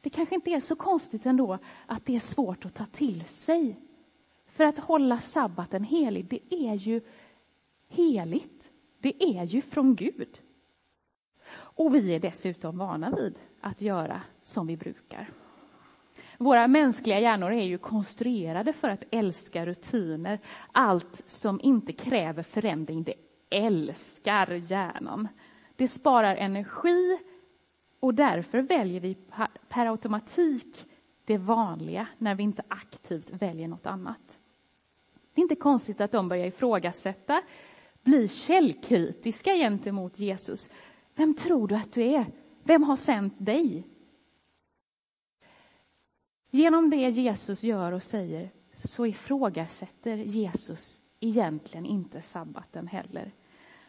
Det 0.00 0.10
kanske 0.10 0.34
inte 0.34 0.50
är 0.50 0.60
så 0.60 0.76
konstigt 0.76 1.26
ändå 1.26 1.58
att 1.86 2.06
det 2.06 2.16
är 2.16 2.20
svårt 2.20 2.64
att 2.64 2.74
ta 2.74 2.86
till 2.86 3.24
sig. 3.24 3.80
För 4.46 4.64
att 4.64 4.78
hålla 4.78 5.18
sabbaten 5.18 5.84
helig, 5.84 6.26
det 6.28 6.54
är 6.68 6.74
ju 6.74 7.00
heligt. 7.88 8.70
Det 8.98 9.24
är 9.24 9.44
ju 9.44 9.60
från 9.60 9.94
Gud. 9.94 10.40
Och 11.52 11.94
vi 11.94 12.14
är 12.14 12.20
dessutom 12.20 12.78
vana 12.78 13.10
vid 13.10 13.38
att 13.60 13.80
göra 13.80 14.22
som 14.42 14.66
vi 14.66 14.76
brukar. 14.76 15.30
Våra 16.44 16.68
mänskliga 16.68 17.20
hjärnor 17.20 17.52
är 17.52 17.64
ju 17.64 17.78
konstruerade 17.78 18.72
för 18.72 18.88
att 18.88 19.04
älska 19.10 19.66
rutiner. 19.66 20.40
Allt 20.72 21.22
som 21.26 21.60
inte 21.62 21.92
kräver 21.92 22.42
förändring, 22.42 23.02
det 23.02 23.14
älskar 23.50 24.50
hjärnan. 24.52 25.28
Det 25.76 25.88
sparar 25.88 26.36
energi 26.36 27.18
och 28.00 28.14
därför 28.14 28.58
väljer 28.58 29.00
vi 29.00 29.16
per 29.68 29.86
automatik 29.86 30.86
det 31.24 31.38
vanliga 31.38 32.06
när 32.18 32.34
vi 32.34 32.42
inte 32.42 32.62
aktivt 32.68 33.30
väljer 33.30 33.68
något 33.68 33.86
annat. 33.86 34.38
Det 35.34 35.40
är 35.40 35.42
inte 35.42 35.54
konstigt 35.54 36.00
att 36.00 36.12
de 36.12 36.28
börjar 36.28 36.46
ifrågasätta, 36.46 37.42
bli 38.02 38.28
källkritiska 38.28 39.54
gentemot 39.54 40.18
Jesus. 40.18 40.70
Vem 41.14 41.34
tror 41.34 41.68
du 41.68 41.74
att 41.74 41.92
du 41.92 42.02
är? 42.02 42.26
Vem 42.62 42.82
har 42.82 42.96
sänt 42.96 43.34
dig? 43.38 43.84
Genom 46.54 46.90
det 46.90 47.08
Jesus 47.08 47.62
gör 47.62 47.92
och 47.92 48.02
säger 48.02 48.50
så 48.84 49.06
ifrågasätter 49.06 50.16
Jesus 50.16 51.00
egentligen 51.20 51.86
inte 51.86 52.20
sabbaten 52.20 52.86
heller. 52.86 53.32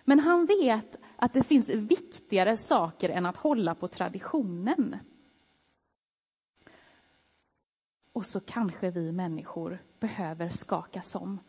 Men 0.04 0.20
han 0.20 0.46
vet 0.46 0.96
att 1.16 1.34
det 1.34 1.44
finns 1.44 1.70
viktigare 1.70 2.58
saker 2.58 3.10
än 3.10 3.26
att 3.26 3.38
hålla 3.38 3.76
på 3.76 3.88
traditionen. 3.88 4.98
Och 8.14 8.26
så 8.26 8.40
kanske 8.40 8.90
vi 8.90 9.12
människor 9.12 9.84
behöver 10.00 10.50
skakas 10.50 11.16
om 11.16 11.40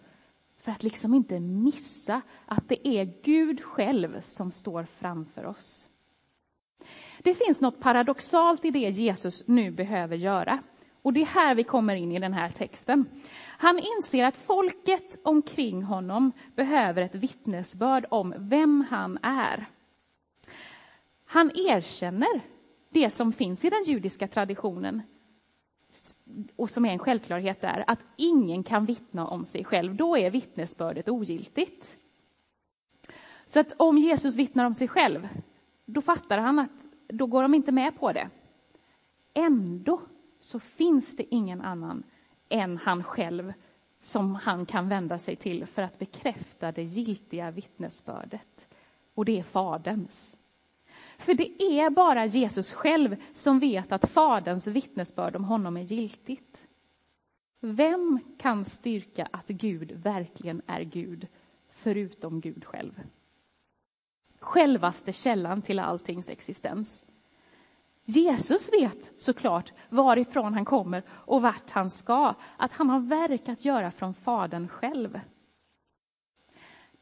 för 0.56 0.72
att 0.72 0.82
liksom 0.82 1.14
inte 1.14 1.40
missa 1.40 2.22
att 2.46 2.68
det 2.68 2.88
är 2.88 3.14
Gud 3.22 3.60
själv 3.60 4.20
som 4.20 4.50
står 4.50 4.84
framför 4.84 5.46
oss. 5.46 5.88
Det 7.22 7.34
finns 7.34 7.60
något 7.60 7.80
paradoxalt 7.80 8.64
i 8.64 8.70
det 8.70 8.90
Jesus 8.90 9.44
nu 9.46 9.70
behöver 9.70 10.16
göra. 10.16 10.62
Och 11.06 11.12
det 11.12 11.20
är 11.20 11.26
här 11.26 11.54
vi 11.54 11.64
kommer 11.64 11.94
in 11.94 12.12
i 12.12 12.18
den 12.18 12.32
här 12.32 12.48
texten. 12.48 13.06
Han 13.58 13.78
inser 13.78 14.24
att 14.24 14.36
folket 14.36 15.18
omkring 15.22 15.82
honom 15.82 16.32
behöver 16.54 17.02
ett 17.02 17.14
vittnesbörd 17.14 18.06
om 18.10 18.34
vem 18.38 18.86
han 18.90 19.18
är. 19.22 19.66
Han 21.24 21.50
erkänner 21.54 22.40
det 22.90 23.10
som 23.10 23.32
finns 23.32 23.64
i 23.64 23.70
den 23.70 23.84
judiska 23.86 24.28
traditionen 24.28 25.02
och 26.56 26.70
som 26.70 26.84
är 26.84 26.92
en 26.92 26.98
självklarhet 26.98 27.60
där, 27.60 27.84
att 27.86 28.00
ingen 28.16 28.62
kan 28.62 28.84
vittna 28.84 29.26
om 29.26 29.44
sig 29.44 29.64
själv. 29.64 29.94
Då 29.94 30.16
är 30.16 30.30
vittnesbördet 30.30 31.08
ogiltigt. 31.08 31.96
Så 33.44 33.60
att 33.60 33.72
om 33.76 33.98
Jesus 33.98 34.34
vittnar 34.34 34.64
om 34.64 34.74
sig 34.74 34.88
själv, 34.88 35.28
då 35.84 36.00
fattar 36.00 36.38
han 36.38 36.58
att 36.58 36.86
då 37.08 37.26
går 37.26 37.42
de 37.42 37.54
inte 37.54 37.72
med 37.72 37.98
på 38.00 38.12
det. 38.12 38.30
Ändå 39.34 40.00
så 40.46 40.60
finns 40.60 41.16
det 41.16 41.34
ingen 41.34 41.60
annan 41.60 42.02
än 42.48 42.76
han 42.76 43.04
själv 43.04 43.52
som 44.00 44.34
han 44.34 44.66
kan 44.66 44.88
vända 44.88 45.18
sig 45.18 45.36
till 45.36 45.66
för 45.66 45.82
att 45.82 45.98
bekräfta 45.98 46.72
det 46.72 46.82
giltiga 46.82 47.50
vittnesbördet. 47.50 48.68
Och 49.14 49.24
det 49.24 49.38
är 49.38 49.42
Faderns. 49.42 50.36
För 51.18 51.34
det 51.34 51.62
är 51.62 51.90
bara 51.90 52.26
Jesus 52.26 52.72
själv 52.72 53.16
som 53.32 53.58
vet 53.58 53.92
att 53.92 54.10
Faderns 54.10 54.66
vittnesbörd 54.66 55.36
om 55.36 55.44
honom 55.44 55.76
är 55.76 55.82
giltigt. 55.82 56.66
Vem 57.60 58.20
kan 58.38 58.64
styrka 58.64 59.28
att 59.30 59.48
Gud 59.48 59.92
verkligen 59.92 60.62
är 60.66 60.82
Gud, 60.82 61.26
förutom 61.70 62.40
Gud 62.40 62.64
själv? 62.64 63.00
Självaste 64.40 65.12
källan 65.12 65.62
till 65.62 65.78
alltings 65.78 66.28
existens. 66.28 67.06
Jesus 68.08 68.72
vet 68.72 69.12
såklart 69.20 69.72
varifrån 69.88 70.54
han 70.54 70.64
kommer 70.64 71.02
och 71.08 71.42
vart 71.42 71.70
han 71.70 71.90
ska, 71.90 72.34
att 72.56 72.72
han 72.72 72.90
har 72.90 73.00
verk 73.00 73.48
att 73.48 73.64
göra 73.64 73.90
från 73.90 74.14
Fadern 74.14 74.68
själv. 74.68 75.20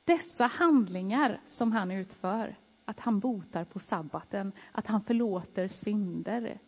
Dessa 0.04 0.46
handlingar 0.46 1.40
som 1.46 1.72
han 1.72 1.90
utför, 1.90 2.56
att 2.84 3.00
han 3.00 3.20
botar 3.20 3.64
på 3.64 3.78
sabbaten, 3.78 4.52
att 4.72 4.86
han 4.86 5.00
förlåter 5.00 5.68
synder, 5.68 6.58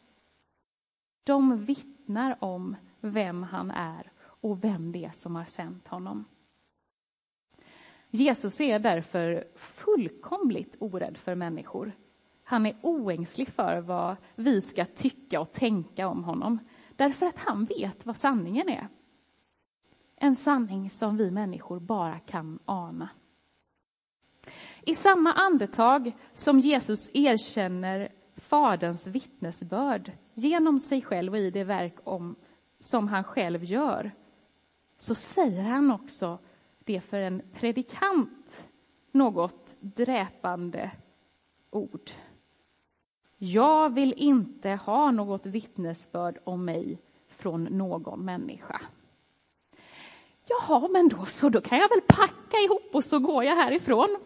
de 1.24 1.64
vittnar 1.64 2.36
om 2.44 2.76
vem 3.00 3.42
han 3.42 3.70
är 3.70 4.12
och 4.18 4.64
vem 4.64 4.92
det 4.92 5.04
är 5.04 5.10
som 5.10 5.36
har 5.36 5.44
sänt 5.44 5.88
honom. 5.88 6.24
Jesus 8.10 8.60
är 8.60 8.78
därför 8.78 9.48
fullkomligt 9.54 10.76
orädd 10.78 11.16
för 11.16 11.34
människor. 11.34 11.92
Han 12.48 12.66
är 12.66 12.76
oängslig 12.82 13.48
för 13.48 13.80
vad 13.80 14.16
vi 14.34 14.60
ska 14.60 14.84
tycka 14.84 15.40
och 15.40 15.52
tänka 15.52 16.08
om 16.08 16.24
honom, 16.24 16.58
därför 16.96 17.26
att 17.26 17.38
han 17.38 17.64
vet 17.64 18.06
vad 18.06 18.16
sanningen 18.16 18.68
är. 18.68 18.88
En 20.16 20.36
sanning 20.36 20.90
som 20.90 21.16
vi 21.16 21.30
människor 21.30 21.80
bara 21.80 22.18
kan 22.18 22.58
ana. 22.64 23.08
I 24.82 24.94
samma 24.94 25.32
andetag 25.32 26.12
som 26.32 26.58
Jesus 26.58 27.10
erkänner 27.14 28.12
Faderns 28.36 29.06
vittnesbörd 29.06 30.12
genom 30.34 30.78
sig 30.80 31.02
själv 31.02 31.32
och 31.32 31.38
i 31.38 31.50
det 31.50 31.64
verk 31.64 31.96
om, 32.04 32.36
som 32.78 33.08
han 33.08 33.24
själv 33.24 33.64
gör, 33.64 34.14
så 34.98 35.14
säger 35.14 35.62
han 35.62 35.92
också 35.92 36.38
det 36.84 37.00
för 37.00 37.20
en 37.20 37.42
predikant 37.52 38.68
något 39.12 39.76
dräpande 39.80 40.90
ord. 41.70 42.10
Jag 43.38 43.94
vill 43.94 44.14
inte 44.16 44.70
ha 44.70 45.10
något 45.10 45.46
vittnesbörd 45.46 46.38
om 46.44 46.64
mig 46.64 46.98
från 47.28 47.64
någon 47.64 48.24
människa. 48.24 48.80
Jaha, 50.48 50.88
men 50.88 51.08
då 51.08 51.24
så, 51.24 51.48
då 51.48 51.60
kan 51.60 51.78
jag 51.78 51.88
väl 51.88 52.00
packa 52.06 52.56
ihop 52.56 52.90
och 52.92 53.04
så 53.04 53.18
går 53.18 53.44
jag 53.44 53.56
härifrån. 53.56 54.18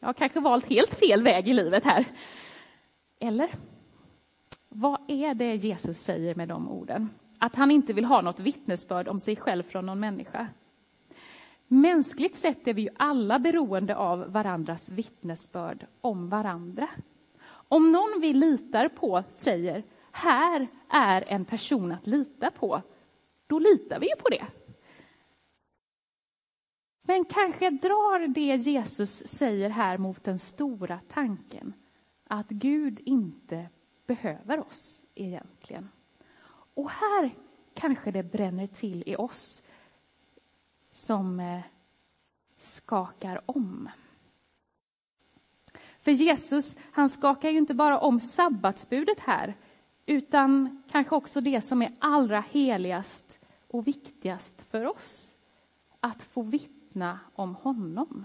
Jag 0.00 0.08
har 0.08 0.12
kanske 0.12 0.40
valt 0.40 0.66
helt 0.66 0.94
fel 0.94 1.22
väg 1.22 1.48
i 1.48 1.52
livet 1.52 1.84
här. 1.84 2.04
Eller? 3.20 3.50
Vad 4.68 5.00
är 5.08 5.34
det 5.34 5.54
Jesus 5.54 5.98
säger 5.98 6.34
med 6.34 6.48
de 6.48 6.68
orden? 6.68 7.08
Att 7.38 7.54
han 7.54 7.70
inte 7.70 7.92
vill 7.92 8.04
ha 8.04 8.20
något 8.20 8.40
vittnesbörd 8.40 9.08
om 9.08 9.20
sig 9.20 9.36
själv 9.36 9.62
från 9.62 9.86
någon 9.86 10.00
människa. 10.00 10.48
Mänskligt 11.66 12.36
sett 12.36 12.68
är 12.68 12.74
vi 12.74 12.82
ju 12.82 12.88
alla 12.96 13.38
beroende 13.38 13.96
av 13.96 14.32
varandras 14.32 14.92
vittnesbörd 14.92 15.86
om 16.00 16.28
varandra. 16.28 16.88
Om 17.68 17.92
någon 17.92 18.20
vi 18.20 18.32
litar 18.32 18.88
på 18.88 19.24
säger 19.30 19.84
här 20.12 20.68
är 20.88 21.24
en 21.28 21.44
person 21.44 21.92
att 21.92 22.06
lita 22.06 22.50
på, 22.50 22.82
då 23.46 23.58
litar 23.58 24.00
vi 24.00 24.06
ju 24.06 24.16
på 24.16 24.28
det. 24.28 24.46
Men 27.02 27.24
kanske 27.24 27.70
drar 27.70 28.28
det 28.28 28.56
Jesus 28.56 29.26
säger 29.26 29.70
här 29.70 29.98
mot 29.98 30.24
den 30.24 30.38
stora 30.38 31.00
tanken 31.08 31.72
att 32.24 32.48
Gud 32.48 33.00
inte 33.04 33.68
behöver 34.06 34.60
oss 34.60 35.04
egentligen. 35.14 35.88
Och 36.74 36.90
här 36.90 37.34
kanske 37.74 38.10
det 38.10 38.22
bränner 38.22 38.66
till 38.66 39.02
i 39.06 39.16
oss 39.16 39.62
som 40.90 41.40
eh, 41.40 41.60
skakar 42.58 43.40
om. 43.46 43.88
För 46.08 46.12
Jesus, 46.12 46.78
han 46.92 47.08
skakar 47.08 47.50
ju 47.50 47.58
inte 47.58 47.74
bara 47.74 47.98
om 47.98 48.20
sabbatsbudet 48.20 49.20
här, 49.20 49.56
utan 50.06 50.82
kanske 50.90 51.14
också 51.14 51.40
det 51.40 51.60
som 51.60 51.82
är 51.82 51.94
allra 51.98 52.40
heligast 52.40 53.40
och 53.66 53.86
viktigast 53.86 54.70
för 54.70 54.86
oss. 54.86 55.36
Att 56.00 56.22
få 56.22 56.42
vittna 56.42 57.18
om 57.34 57.54
honom. 57.54 58.24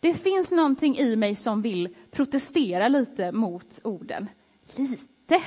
Det 0.00 0.14
finns 0.14 0.52
någonting 0.52 0.98
i 0.98 1.16
mig 1.16 1.34
som 1.34 1.62
vill 1.62 1.96
protestera 2.10 2.88
lite 2.88 3.32
mot 3.32 3.80
orden. 3.84 4.28
Lite 4.76 5.40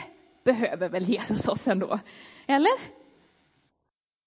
behöver 0.44 0.90
väl 0.90 1.10
Jesus 1.10 1.48
oss 1.48 1.68
ändå? 1.68 2.00
Eller? 2.48 2.74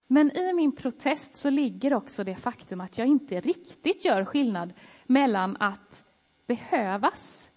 Men 0.06 0.36
i 0.36 0.52
min 0.52 0.76
protest 0.76 1.36
så 1.36 1.50
ligger 1.50 1.94
också 1.94 2.24
det 2.24 2.36
faktum 2.36 2.80
att 2.80 2.98
jag 2.98 3.06
inte 3.06 3.40
riktigt 3.40 4.04
gör 4.04 4.24
skillnad 4.24 4.72
mellan 5.06 5.56
att 5.56 6.04
behövas 6.48 7.50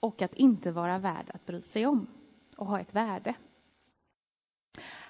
och 0.00 0.22
att 0.22 0.34
inte 0.34 0.70
vara 0.70 0.98
värd 0.98 1.30
att 1.34 1.46
bry 1.46 1.60
sig 1.60 1.86
om 1.86 2.06
och 2.56 2.66
ha 2.66 2.80
ett 2.80 2.94
värde. 2.94 3.34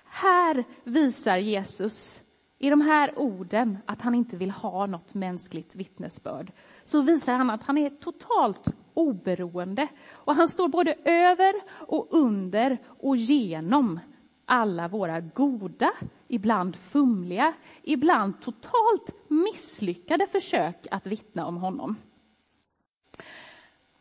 Här 0.04 0.64
visar 0.84 1.36
Jesus 1.36 2.22
i 2.58 2.70
de 2.70 2.80
här 2.80 3.18
orden 3.18 3.78
att 3.86 4.02
han 4.02 4.14
inte 4.14 4.36
vill 4.36 4.50
ha 4.50 4.86
något 4.86 5.14
mänskligt 5.14 5.74
vittnesbörd. 5.74 6.52
Så 6.84 7.00
visar 7.00 7.34
han 7.34 7.50
att 7.50 7.62
han 7.62 7.78
är 7.78 7.90
totalt 7.90 8.68
oberoende 8.94 9.88
och 10.12 10.34
han 10.34 10.48
står 10.48 10.68
både 10.68 10.94
över 11.04 11.54
och 11.68 12.08
under 12.10 12.78
och 12.86 13.16
genom 13.16 14.00
alla 14.44 14.88
våra 14.88 15.20
goda, 15.20 15.92
ibland 16.28 16.76
fumliga, 16.76 17.54
ibland 17.82 18.40
totalt 18.40 19.14
misslyckade 19.28 20.26
försök 20.26 20.86
att 20.90 21.06
vittna 21.06 21.46
om 21.46 21.56
honom. 21.56 21.96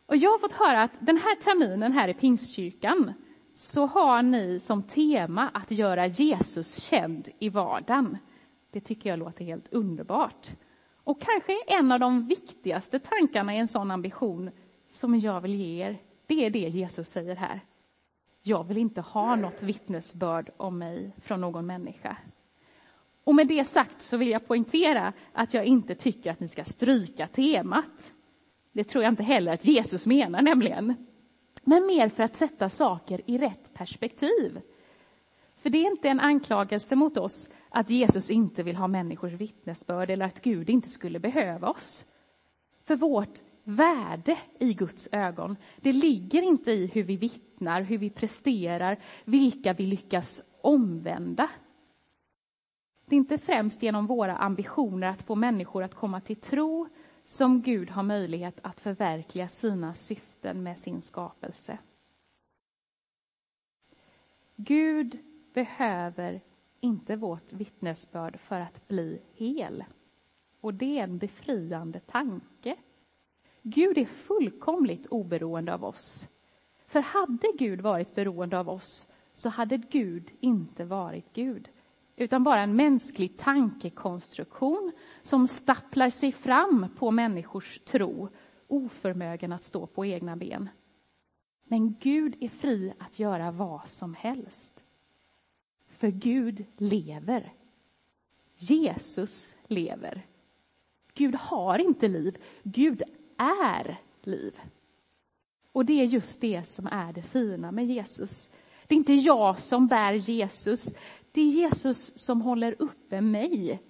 Och 0.06 0.16
jag 0.16 0.30
har 0.30 0.38
fått 0.38 0.52
höra 0.52 0.82
att 0.82 0.92
den 1.00 1.16
här 1.16 1.36
terminen 1.36 1.92
här 1.92 2.08
i 2.08 2.14
Pingstkyrkan 2.14 3.12
så 3.54 3.86
har 3.86 4.22
ni 4.22 4.60
som 4.60 4.82
tema 4.82 5.50
att 5.54 5.70
göra 5.70 6.06
Jesus 6.06 6.82
känd 6.82 7.28
i 7.38 7.48
vardagen. 7.48 8.18
Det 8.70 8.80
tycker 8.80 9.10
jag 9.10 9.18
låter 9.18 9.44
helt 9.44 9.72
underbart. 9.72 10.50
Och 11.04 11.20
kanske 11.20 11.52
en 11.66 11.92
av 11.92 12.00
de 12.00 12.26
viktigaste 12.26 12.98
tankarna 12.98 13.54
i 13.54 13.58
en 13.58 13.68
sån 13.68 13.90
ambition 13.90 14.50
som 14.88 15.18
jag 15.18 15.40
vill 15.40 15.54
ge 15.54 15.86
er, 15.86 15.98
det 16.26 16.46
är 16.46 16.50
det 16.50 16.58
Jesus 16.58 17.08
säger 17.08 17.36
här. 17.36 17.60
Jag 18.42 18.64
vill 18.64 18.78
inte 18.78 19.00
ha 19.00 19.36
något 19.36 19.62
vittnesbörd 19.62 20.50
om 20.56 20.78
mig 20.78 21.12
från 21.22 21.40
någon 21.40 21.66
människa. 21.66 22.16
Och 23.24 23.34
med 23.34 23.48
det 23.48 23.64
sagt 23.64 24.02
så 24.02 24.16
vill 24.16 24.30
jag 24.30 24.46
poängtera 24.46 25.12
att 25.32 25.54
jag 25.54 25.64
inte 25.64 25.94
tycker 25.94 26.30
att 26.30 26.40
ni 26.40 26.48
ska 26.48 26.64
stryka 26.64 27.26
temat. 27.26 28.13
Det 28.74 28.84
tror 28.84 29.04
jag 29.04 29.12
inte 29.12 29.22
heller 29.22 29.52
att 29.52 29.64
Jesus 29.64 30.06
menar 30.06 30.42
nämligen. 30.42 30.94
Men 31.64 31.86
mer 31.86 32.08
för 32.08 32.22
att 32.22 32.36
sätta 32.36 32.68
saker 32.68 33.20
i 33.26 33.38
rätt 33.38 33.74
perspektiv. 33.74 34.60
För 35.56 35.70
det 35.70 35.78
är 35.78 35.90
inte 35.90 36.08
en 36.08 36.20
anklagelse 36.20 36.96
mot 36.96 37.16
oss 37.16 37.50
att 37.68 37.90
Jesus 37.90 38.30
inte 38.30 38.62
vill 38.62 38.76
ha 38.76 38.88
människors 38.88 39.32
vittnesbörd 39.32 40.10
eller 40.10 40.26
att 40.26 40.42
Gud 40.42 40.70
inte 40.70 40.88
skulle 40.88 41.18
behöva 41.18 41.68
oss. 41.70 42.06
För 42.84 42.96
vårt 42.96 43.40
värde 43.64 44.38
i 44.58 44.74
Guds 44.74 45.08
ögon, 45.12 45.56
det 45.76 45.92
ligger 45.92 46.42
inte 46.42 46.72
i 46.72 46.86
hur 46.86 47.02
vi 47.02 47.16
vittnar, 47.16 47.82
hur 47.82 47.98
vi 47.98 48.10
presterar, 48.10 48.98
vilka 49.24 49.72
vi 49.72 49.86
lyckas 49.86 50.42
omvända. 50.60 51.50
Det 53.06 53.14
är 53.14 53.18
inte 53.18 53.38
främst 53.38 53.82
genom 53.82 54.06
våra 54.06 54.36
ambitioner 54.36 55.08
att 55.08 55.22
få 55.22 55.34
människor 55.34 55.82
att 55.82 55.94
komma 55.94 56.20
till 56.20 56.36
tro 56.36 56.88
som 57.24 57.62
Gud 57.62 57.90
har 57.90 58.02
möjlighet 58.02 58.60
att 58.62 58.80
förverkliga 58.80 59.48
sina 59.48 59.94
syften 59.94 60.62
med 60.62 60.78
sin 60.78 61.02
skapelse. 61.02 61.78
Gud 64.56 65.18
behöver 65.52 66.40
inte 66.80 67.16
vårt 67.16 67.52
vittnesbörd 67.52 68.40
för 68.40 68.60
att 68.60 68.88
bli 68.88 69.20
hel. 69.34 69.84
Och 70.60 70.74
det 70.74 70.98
är 70.98 71.04
en 71.04 71.18
befriande 71.18 72.00
tanke. 72.00 72.76
Gud 73.62 73.98
är 73.98 74.04
fullkomligt 74.04 75.06
oberoende 75.06 75.74
av 75.74 75.84
oss. 75.84 76.28
För 76.86 77.00
hade 77.00 77.52
Gud 77.58 77.80
varit 77.80 78.14
beroende 78.14 78.58
av 78.58 78.68
oss 78.68 79.08
så 79.34 79.48
hade 79.48 79.76
Gud 79.76 80.30
inte 80.40 80.84
varit 80.84 81.32
Gud 81.32 81.68
utan 82.16 82.44
bara 82.44 82.62
en 82.62 82.76
mänsklig 82.76 83.38
tankekonstruktion 83.38 84.92
som 85.24 85.48
stapplar 85.48 86.10
sig 86.10 86.32
fram 86.32 86.88
på 86.98 87.10
människors 87.10 87.78
tro, 87.78 88.28
oförmögen 88.66 89.52
att 89.52 89.62
stå 89.62 89.86
på 89.86 90.06
egna 90.06 90.36
ben. 90.36 90.68
Men 91.64 91.94
Gud 92.00 92.36
är 92.40 92.48
fri 92.48 92.92
att 92.98 93.18
göra 93.18 93.50
vad 93.50 93.88
som 93.88 94.14
helst. 94.14 94.82
För 95.88 96.08
Gud 96.08 96.64
lever. 96.76 97.52
Jesus 98.56 99.56
lever. 99.66 100.26
Gud 101.14 101.34
har 101.34 101.78
inte 101.78 102.08
liv, 102.08 102.36
Gud 102.62 103.02
är 103.38 104.00
liv. 104.22 104.60
Och 105.72 105.84
det 105.84 106.00
är 106.00 106.04
just 106.04 106.40
det 106.40 106.68
som 106.68 106.86
är 106.86 107.12
det 107.12 107.22
fina 107.22 107.72
med 107.72 107.86
Jesus. 107.86 108.50
Det 108.86 108.94
är 108.94 108.98
inte 108.98 109.14
jag 109.14 109.60
som 109.60 109.86
bär 109.86 110.12
Jesus, 110.12 110.94
det 111.32 111.40
är 111.40 111.48
Jesus 111.48 112.18
som 112.18 112.40
håller 112.40 112.76
uppe 112.78 113.20
mig. 113.20 113.80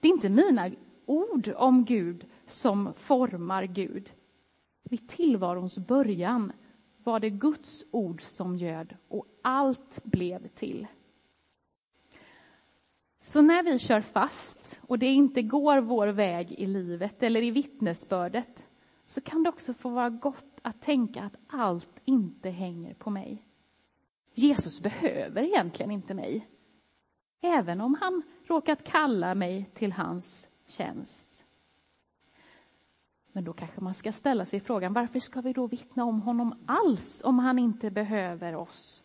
Det 0.00 0.08
är 0.08 0.12
inte 0.12 0.28
mina 0.28 0.70
ord 1.06 1.52
om 1.56 1.84
Gud 1.84 2.26
som 2.46 2.94
formar 2.94 3.64
Gud. 3.64 4.12
Vid 4.82 5.08
tillvarons 5.08 5.78
början 5.78 6.52
var 7.04 7.20
det 7.20 7.30
Guds 7.30 7.84
ord 7.90 8.22
som 8.22 8.56
göd 8.56 8.96
och 9.08 9.26
allt 9.42 10.04
blev 10.04 10.48
till. 10.48 10.86
Så 13.20 13.42
när 13.42 13.62
vi 13.62 13.78
kör 13.78 14.00
fast 14.00 14.80
och 14.82 14.98
det 14.98 15.06
inte 15.06 15.42
går 15.42 15.80
vår 15.80 16.08
väg 16.08 16.52
i 16.52 16.66
livet 16.66 17.22
eller 17.22 17.42
i 17.42 17.50
vittnesbördet 17.50 18.66
så 19.04 19.20
kan 19.20 19.42
det 19.42 19.48
också 19.48 19.74
få 19.74 19.88
vara 19.88 20.10
gott 20.10 20.60
att 20.62 20.82
tänka 20.82 21.22
att 21.22 21.36
allt 21.46 22.00
inte 22.04 22.50
hänger 22.50 22.94
på 22.94 23.10
mig. 23.10 23.46
Jesus 24.34 24.80
behöver 24.80 25.42
egentligen 25.42 25.90
inte 25.90 26.14
mig. 26.14 26.48
Även 27.40 27.80
om 27.80 27.96
han 28.00 28.22
råkat 28.46 28.84
kalla 28.84 29.34
mig 29.34 29.70
till 29.74 29.92
hans 29.92 30.48
tjänst. 30.66 31.46
Men 33.32 33.44
då 33.44 33.52
kanske 33.52 33.80
man 33.80 33.94
ska 33.94 34.12
ställa 34.12 34.44
sig 34.44 34.60
frågan, 34.60 34.92
varför 34.92 35.20
ska 35.20 35.40
vi 35.40 35.52
då 35.52 35.66
vittna 35.66 36.04
om 36.04 36.20
honom 36.20 36.64
alls 36.66 37.22
om 37.24 37.38
han 37.38 37.58
inte 37.58 37.90
behöver 37.90 38.54
oss? 38.54 39.02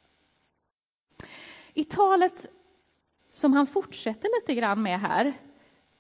I 1.74 1.84
talet 1.84 2.52
som 3.32 3.54
han 3.54 3.68
fortsätter 3.68 4.42
lite 4.42 4.56
grann 4.56 4.82
med 4.82 5.00
här, 5.00 5.34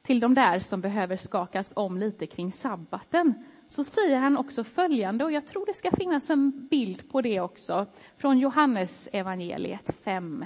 till 0.01 0.19
de 0.19 0.33
där 0.33 0.59
som 0.59 0.81
behöver 0.81 1.17
skakas 1.17 1.73
om 1.75 1.97
lite 1.97 2.27
kring 2.27 2.51
sabbaten, 2.51 3.33
så 3.67 3.83
säger 3.83 4.17
han 4.17 4.37
också 4.37 4.63
följande, 4.63 5.23
och 5.23 5.31
jag 5.31 5.47
tror 5.47 5.65
det 5.65 5.73
ska 5.73 5.91
finnas 5.91 6.29
en 6.29 6.67
bild 6.67 7.11
på 7.11 7.21
det 7.21 7.39
också, 7.39 7.85
från 8.17 8.39
Johannes 8.39 9.09
evangeliet 9.13 9.95
5. 10.03 10.45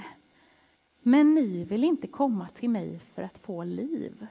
Men 1.08 1.34
ni 1.34 1.64
vill 1.64 1.84
inte 1.84 2.06
komma 2.06 2.48
till 2.48 2.70
mig 2.70 3.00
för 3.14 3.22
att 3.22 3.38
få 3.38 3.64
liv. 3.64 4.26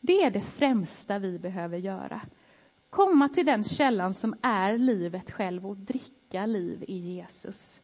Det 0.00 0.24
är 0.24 0.30
det 0.30 0.40
främsta 0.40 1.18
vi 1.18 1.38
behöver 1.38 1.78
göra. 1.78 2.20
Komma 2.90 3.28
till 3.28 3.46
den 3.46 3.64
källan 3.64 4.14
som 4.14 4.34
är 4.42 4.78
livet 4.78 5.30
själv 5.30 5.66
och 5.66 5.76
dricka 5.76 6.46
liv 6.46 6.84
i 6.88 6.98
Jesus. 6.98 7.80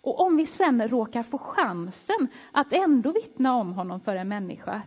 Och 0.00 0.20
om 0.20 0.36
vi 0.36 0.46
sen 0.46 0.88
råkar 0.88 1.22
få 1.22 1.38
chansen 1.38 2.28
att 2.52 2.72
ändå 2.72 3.12
vittna 3.12 3.54
om 3.54 3.72
honom 3.72 4.00
för 4.00 4.16
en 4.16 4.28
människa, 4.28 4.82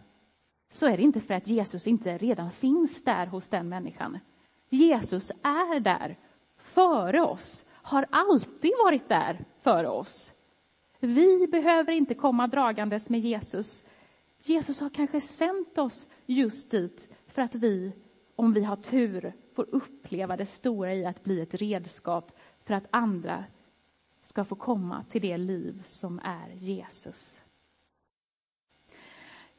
så 0.69 0.87
är 0.87 0.97
det 0.97 1.03
inte 1.03 1.21
för 1.21 1.33
att 1.33 1.47
Jesus 1.47 1.87
inte 1.87 2.17
redan 2.17 2.51
finns 2.51 3.03
där 3.03 3.25
hos 3.25 3.49
den 3.49 3.69
människan. 3.69 4.19
Jesus 4.69 5.31
är 5.43 5.79
där 5.79 6.17
före 6.57 7.21
oss, 7.21 7.65
har 7.71 8.05
alltid 8.09 8.71
varit 8.83 9.09
där 9.09 9.45
före 9.61 9.87
oss. 9.87 10.33
Vi 11.07 11.47
behöver 11.47 11.91
inte 11.91 12.13
komma 12.13 12.47
dragandes 12.47 13.09
med 13.09 13.19
Jesus. 13.19 13.83
Jesus 14.41 14.79
har 14.79 14.89
kanske 14.89 15.21
sänt 15.21 15.77
oss 15.77 16.09
just 16.25 16.71
dit 16.71 17.09
för 17.27 17.41
att 17.41 17.55
vi, 17.55 17.91
om 18.35 18.53
vi 18.53 18.63
har 18.63 18.75
tur, 18.75 19.33
får 19.55 19.67
uppleva 19.71 20.37
det 20.37 20.45
stora 20.45 20.93
i 20.93 21.05
att 21.05 21.23
bli 21.23 21.41
ett 21.41 21.53
redskap 21.53 22.31
för 22.63 22.73
att 22.73 22.87
andra 22.89 23.43
ska 24.21 24.43
få 24.43 24.55
komma 24.55 25.05
till 25.09 25.21
det 25.21 25.37
liv 25.37 25.81
som 25.83 26.19
är 26.23 26.49
Jesus. 26.49 27.41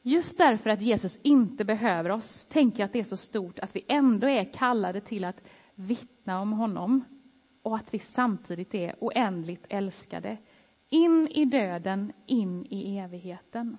Just 0.02 0.38
därför 0.38 0.70
att 0.70 0.82
Jesus 0.82 1.18
inte 1.22 1.64
behöver 1.64 2.11
oss 2.11 2.46
tänker 2.46 2.80
jag 2.80 2.87
att 2.87 2.92
det 2.92 2.98
är 2.98 3.04
så 3.04 3.16
stort 3.16 3.58
att 3.58 3.76
vi 3.76 3.84
ändå 3.88 4.26
är 4.26 4.52
kallade 4.52 5.00
till 5.00 5.24
att 5.24 5.42
vittna 5.74 6.40
om 6.40 6.52
honom 6.52 7.04
och 7.62 7.76
att 7.76 7.94
vi 7.94 7.98
samtidigt 7.98 8.74
är 8.74 8.94
oändligt 9.00 9.66
älskade. 9.68 10.38
In 10.88 11.29
i 11.29 11.44
döden, 11.44 12.12
in 12.27 12.66
i 12.70 12.98
evigheten. 12.98 13.77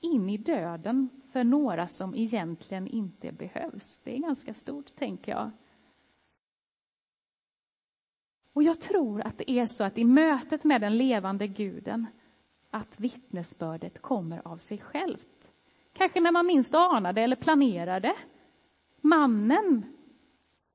In 0.00 0.30
i 0.30 0.36
döden 0.36 1.08
för 1.32 1.44
några 1.44 1.88
som 1.88 2.14
egentligen 2.14 2.86
inte 2.86 3.32
behövs. 3.32 3.98
Det 4.04 4.16
är 4.16 4.18
ganska 4.18 4.54
stort, 4.54 4.96
tänker 4.96 5.32
jag. 5.32 5.50
Och 8.52 8.62
jag 8.62 8.80
tror 8.80 9.20
att 9.20 9.38
det 9.38 9.50
är 9.50 9.66
så 9.66 9.84
att 9.84 9.98
i 9.98 10.04
mötet 10.04 10.64
med 10.64 10.80
den 10.80 10.96
levande 10.96 11.46
guden 11.46 12.06
att 12.70 13.00
vittnesbördet 13.00 14.02
kommer 14.02 14.48
av 14.48 14.58
sig 14.58 14.78
självt. 14.78 15.52
Kanske 15.92 16.20
när 16.20 16.32
man 16.32 16.46
minst 16.46 16.74
anade 16.74 17.22
eller 17.22 17.36
planerade. 17.36 18.14
Mannen, 19.00 19.84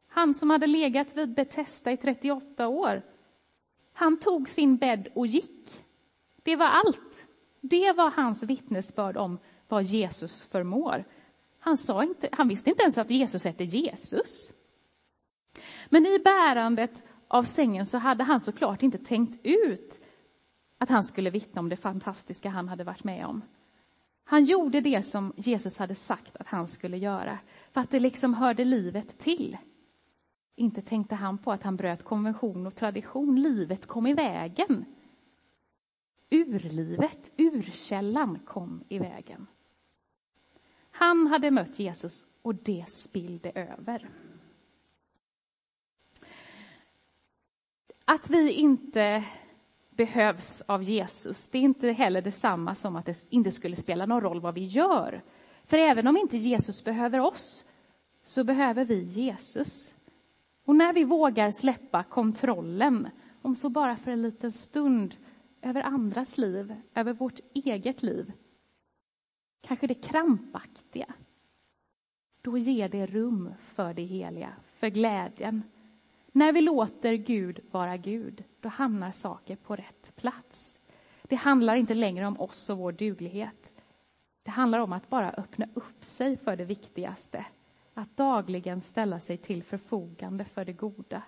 han 0.07 0.33
som 0.33 0.49
hade 0.49 0.67
legat 0.67 1.17
vid 1.17 1.33
Betesda 1.33 1.91
i 1.91 1.97
38 1.97 2.67
år, 2.67 3.01
han 3.99 4.19
tog 4.19 4.49
sin 4.49 4.77
bädd 4.77 5.07
och 5.15 5.27
gick. 5.27 5.85
Det 6.43 6.55
var 6.55 6.65
allt. 6.65 7.25
Det 7.61 7.91
var 7.91 8.11
hans 8.11 8.43
vittnesbörd 8.43 9.17
om 9.17 9.39
vad 9.67 9.83
Jesus 9.83 10.41
förmår. 10.41 11.05
Han, 11.59 11.77
sa 11.77 12.03
inte, 12.03 12.29
han 12.31 12.47
visste 12.47 12.69
inte 12.69 12.81
ens 12.81 12.97
att 12.97 13.11
Jesus 13.11 13.43
hette 13.43 13.63
Jesus. 13.63 14.53
Men 15.89 16.05
i 16.05 16.19
bärandet 16.19 17.03
av 17.27 17.43
sängen 17.43 17.85
så 17.85 17.97
hade 17.97 18.23
han 18.23 18.41
såklart 18.41 18.83
inte 18.83 18.97
tänkt 18.97 19.45
ut 19.45 19.99
att 20.77 20.89
han 20.89 21.03
skulle 21.03 21.29
vittna 21.29 21.61
om 21.61 21.69
det 21.69 21.77
fantastiska 21.77 22.49
han 22.49 22.67
hade 22.67 22.83
varit 22.83 23.03
med 23.03 23.25
om. 23.25 23.41
Han 24.23 24.43
gjorde 24.43 24.81
det 24.81 25.03
som 25.03 25.33
Jesus 25.37 25.77
hade 25.77 25.95
sagt 25.95 26.35
att 26.35 26.47
han 26.47 26.67
skulle 26.67 26.97
göra, 26.97 27.39
för 27.71 27.81
att 27.81 27.91
det 27.91 27.99
liksom 27.99 28.33
hörde 28.33 28.65
livet 28.65 29.19
till. 29.19 29.57
Inte 30.59 30.81
tänkte 30.81 31.15
han 31.15 31.37
på 31.37 31.51
att 31.51 31.63
han 31.63 31.75
bröt 31.75 32.03
konvention 32.03 32.67
och 32.67 32.75
tradition. 32.75 33.41
Livet 33.41 33.85
kom 33.85 34.07
i 34.07 34.13
vägen. 34.13 34.85
Urlivet, 36.29 37.31
urkällan 37.37 38.39
kom 38.39 38.83
i 38.89 38.99
vägen. 38.99 39.47
Han 40.91 41.27
hade 41.27 41.51
mött 41.51 41.79
Jesus 41.79 42.25
och 42.41 42.55
det 42.55 42.89
spillde 42.89 43.51
över. 43.51 44.09
Att 48.05 48.29
vi 48.29 48.51
inte 48.51 49.23
behövs 49.89 50.61
av 50.61 50.83
Jesus, 50.83 51.49
det 51.49 51.57
är 51.57 51.61
inte 51.61 51.91
heller 51.91 52.21
detsamma 52.21 52.75
som 52.75 52.95
att 52.95 53.05
det 53.05 53.27
inte 53.29 53.51
skulle 53.51 53.75
spela 53.75 54.05
någon 54.05 54.21
roll 54.21 54.41
vad 54.41 54.53
vi 54.53 54.65
gör. 54.65 55.23
För 55.63 55.77
även 55.77 56.07
om 56.07 56.17
inte 56.17 56.37
Jesus 56.37 56.83
behöver 56.83 57.19
oss, 57.19 57.65
så 58.23 58.43
behöver 58.43 58.85
vi 58.85 59.03
Jesus. 59.03 59.95
Och 60.69 60.75
när 60.75 60.93
vi 60.93 61.03
vågar 61.03 61.51
släppa 61.51 62.03
kontrollen, 62.03 63.09
om 63.41 63.55
så 63.55 63.69
bara 63.69 63.97
för 63.97 64.11
en 64.11 64.21
liten 64.21 64.51
stund, 64.51 65.15
över 65.61 65.81
andras 65.81 66.37
liv, 66.37 66.75
över 66.95 67.13
vårt 67.13 67.39
eget 67.53 68.03
liv, 68.03 68.31
kanske 69.61 69.87
det 69.87 69.93
krampaktiga, 69.93 71.13
då 72.41 72.57
ger 72.57 72.89
det 72.89 73.05
rum 73.05 73.53
för 73.59 73.93
det 73.93 74.03
heliga, 74.03 74.53
för 74.79 74.87
glädjen. 74.87 75.63
När 76.31 76.53
vi 76.53 76.61
låter 76.61 77.13
Gud 77.13 77.59
vara 77.71 77.97
Gud, 77.97 78.43
då 78.59 78.69
hamnar 78.69 79.11
saker 79.11 79.55
på 79.55 79.75
rätt 79.75 80.13
plats. 80.15 80.81
Det 81.23 81.35
handlar 81.35 81.75
inte 81.75 81.93
längre 81.93 82.27
om 82.27 82.39
oss 82.39 82.69
och 82.69 82.77
vår 82.77 82.91
duglighet. 82.91 83.73
Det 84.43 84.51
handlar 84.51 84.79
om 84.79 84.93
att 84.93 85.09
bara 85.09 85.31
öppna 85.31 85.67
upp 85.73 86.05
sig 86.05 86.37
för 86.37 86.55
det 86.55 86.65
viktigaste, 86.65 87.45
att 87.99 88.17
dagligen 88.17 88.81
ställa 88.81 89.19
sig 89.19 89.37
till 89.37 89.63
förfogande 89.63 90.45
för 90.45 90.65
det 90.65 90.73
goda. 90.73 91.21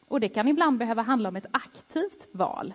Och 0.00 0.20
det 0.20 0.28
kan 0.28 0.48
ibland 0.48 0.78
behöva 0.78 1.02
handla 1.02 1.28
om 1.28 1.36
ett 1.36 1.46
aktivt 1.50 2.28
val. 2.32 2.74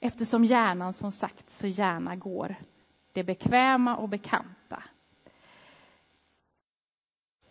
Eftersom 0.00 0.44
hjärnan 0.44 0.92
som 0.92 1.12
sagt 1.12 1.50
så 1.50 1.66
gärna 1.66 2.16
går 2.16 2.56
det 3.12 3.24
bekväma 3.24 3.96
och 3.96 4.08
bekanta. 4.08 4.82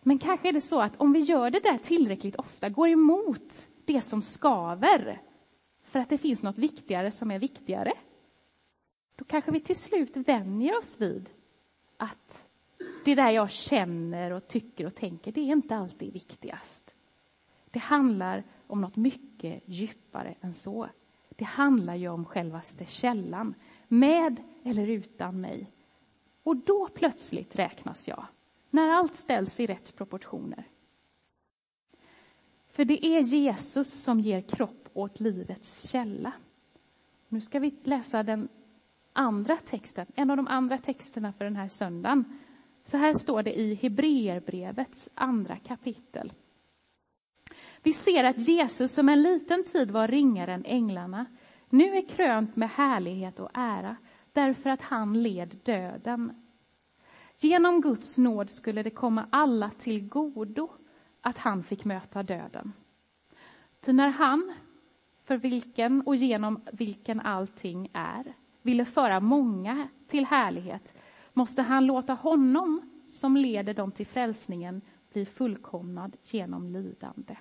Men 0.02 0.18
kanske 0.18 0.48
är 0.48 0.52
det 0.52 0.60
så 0.60 0.80
att 0.80 0.96
om 0.96 1.12
vi 1.12 1.20
gör 1.20 1.50
det 1.50 1.60
där 1.60 1.78
tillräckligt 1.78 2.36
ofta, 2.36 2.68
går 2.68 2.88
emot 2.88 3.68
det 3.84 4.00
som 4.00 4.22
skaver, 4.22 5.22
för 5.82 5.98
att 5.98 6.08
det 6.08 6.18
finns 6.18 6.42
något 6.42 6.58
viktigare 6.58 7.10
som 7.10 7.30
är 7.30 7.38
viktigare, 7.38 7.92
då 9.16 9.24
kanske 9.24 9.50
vi 9.50 9.60
till 9.60 9.76
slut 9.76 10.16
vänjer 10.16 10.78
oss 10.78 11.00
vid 11.00 11.30
att 11.96 12.48
det 13.04 13.14
där 13.14 13.30
jag 13.30 13.50
känner 13.50 14.30
och 14.30 14.48
tycker 14.48 14.86
och 14.86 14.94
tänker, 14.94 15.32
det 15.32 15.40
är 15.40 15.52
inte 15.52 15.76
alltid 15.76 16.12
viktigast. 16.12 16.94
Det 17.70 17.78
handlar 17.78 18.44
om 18.66 18.80
något 18.80 18.96
mycket 18.96 19.62
djupare 19.66 20.34
än 20.40 20.52
så. 20.52 20.88
Det 21.28 21.44
handlar 21.44 21.94
ju 21.94 22.08
om 22.08 22.24
självaste 22.24 22.86
källan, 22.86 23.54
med 23.88 24.36
eller 24.64 24.86
utan 24.86 25.40
mig. 25.40 25.72
Och 26.42 26.56
då 26.56 26.88
plötsligt 26.94 27.58
räknas 27.58 28.08
jag, 28.08 28.26
när 28.70 28.90
allt 28.90 29.16
ställs 29.16 29.60
i 29.60 29.66
rätt 29.66 29.96
proportioner. 29.96 30.64
För 32.68 32.84
det 32.84 33.06
är 33.06 33.20
Jesus 33.20 34.02
som 34.02 34.20
ger 34.20 34.40
kropp 34.40 34.88
åt 34.92 35.20
livets 35.20 35.88
källa. 35.88 36.32
Nu 37.28 37.40
ska 37.40 37.58
vi 37.58 37.74
läsa 37.82 38.22
den 38.22 38.48
andra 39.12 39.56
texten, 39.56 40.06
en 40.14 40.30
av 40.30 40.36
de 40.36 40.46
andra 40.46 40.78
texterna 40.78 41.32
för 41.32 41.44
den 41.44 41.56
här 41.56 41.68
söndagen. 41.68 42.38
Så 42.84 42.96
här 42.96 43.14
står 43.14 43.42
det 43.42 43.60
i 43.60 43.74
Hebreerbrevets 43.74 45.10
andra 45.14 45.56
kapitel. 45.56 46.32
Vi 47.82 47.92
ser 47.92 48.24
att 48.24 48.48
Jesus 48.48 48.92
som 48.92 49.08
en 49.08 49.22
liten 49.22 49.64
tid 49.64 49.90
var 49.90 50.08
ringare 50.08 50.54
än 50.54 50.64
änglarna 50.64 51.26
nu 51.68 51.96
är 51.96 52.08
krönt 52.08 52.56
med 52.56 52.70
härlighet 52.70 53.40
och 53.40 53.50
ära 53.54 53.96
därför 54.32 54.70
att 54.70 54.82
han 54.82 55.22
led 55.22 55.58
döden. 55.62 56.42
Genom 57.38 57.80
Guds 57.80 58.18
nåd 58.18 58.50
skulle 58.50 58.82
det 58.82 58.90
komma 58.90 59.26
alla 59.30 59.70
till 59.70 60.08
godo 60.08 60.70
att 61.20 61.38
han 61.38 61.62
fick 61.62 61.84
möta 61.84 62.22
döden. 62.22 62.72
Ty 63.80 63.92
när 63.92 64.08
han, 64.08 64.54
för 65.24 65.36
vilken 65.36 66.02
och 66.02 66.16
genom 66.16 66.62
vilken 66.72 67.20
allting 67.20 67.90
är, 67.92 68.34
ville 68.62 68.84
föra 68.84 69.20
många 69.20 69.88
till 70.06 70.26
härlighet 70.26 70.94
måste 71.32 71.62
han 71.62 71.86
låta 71.86 72.14
honom 72.14 72.90
som 73.06 73.36
leder 73.36 73.74
dem 73.74 73.92
till 73.92 74.06
frälsningen 74.06 74.80
bli 75.12 75.26
fullkomnad 75.26 76.16
genom 76.22 76.68
lidande. 76.68 77.36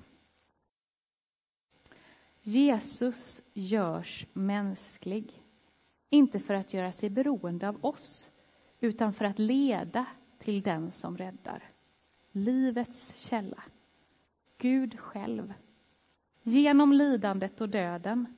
Jesus 2.41 3.41
görs 3.53 4.25
mänsklig, 4.33 5.43
inte 6.09 6.39
för 6.39 6.53
att 6.53 6.73
göra 6.73 6.91
sig 6.91 7.09
beroende 7.09 7.69
av 7.69 7.85
oss, 7.85 8.31
utan 8.79 9.13
för 9.13 9.25
att 9.25 9.39
leda 9.39 10.05
till 10.37 10.61
den 10.61 10.91
som 10.91 11.17
räddar. 11.17 11.63
Livets 12.31 13.17
källa, 13.17 13.63
Gud 14.57 14.99
själv. 14.99 15.53
Genom 16.43 16.93
lidandet 16.93 17.61
och 17.61 17.69
döden, 17.69 18.35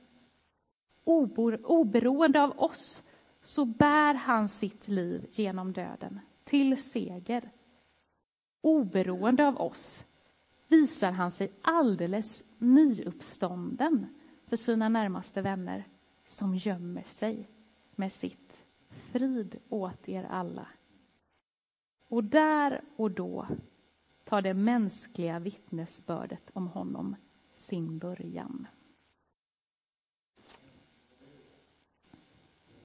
oberoende 1.04 2.42
av 2.42 2.58
oss, 2.58 3.02
så 3.44 3.64
bär 3.64 4.14
han 4.14 4.48
sitt 4.48 4.88
liv 4.88 5.26
genom 5.30 5.72
döden 5.72 6.20
till 6.44 6.82
seger. 6.82 7.50
Oberoende 8.60 9.48
av 9.48 9.60
oss 9.60 10.06
visar 10.68 11.12
han 11.12 11.30
sig 11.30 11.52
alldeles 11.62 12.44
nyuppstånden 12.58 14.06
för 14.46 14.56
sina 14.56 14.88
närmaste 14.88 15.42
vänner 15.42 15.88
som 16.26 16.56
gömmer 16.56 17.02
sig 17.02 17.48
med 17.94 18.12
sitt 18.12 18.64
frid 18.88 19.56
åt 19.68 20.08
er 20.08 20.24
alla. 20.24 20.68
Och 22.08 22.24
där 22.24 22.84
och 22.96 23.10
då 23.10 23.46
tar 24.24 24.42
det 24.42 24.54
mänskliga 24.54 25.38
vittnesbördet 25.38 26.50
om 26.52 26.68
honom 26.68 27.16
sin 27.52 27.98
början. 27.98 28.66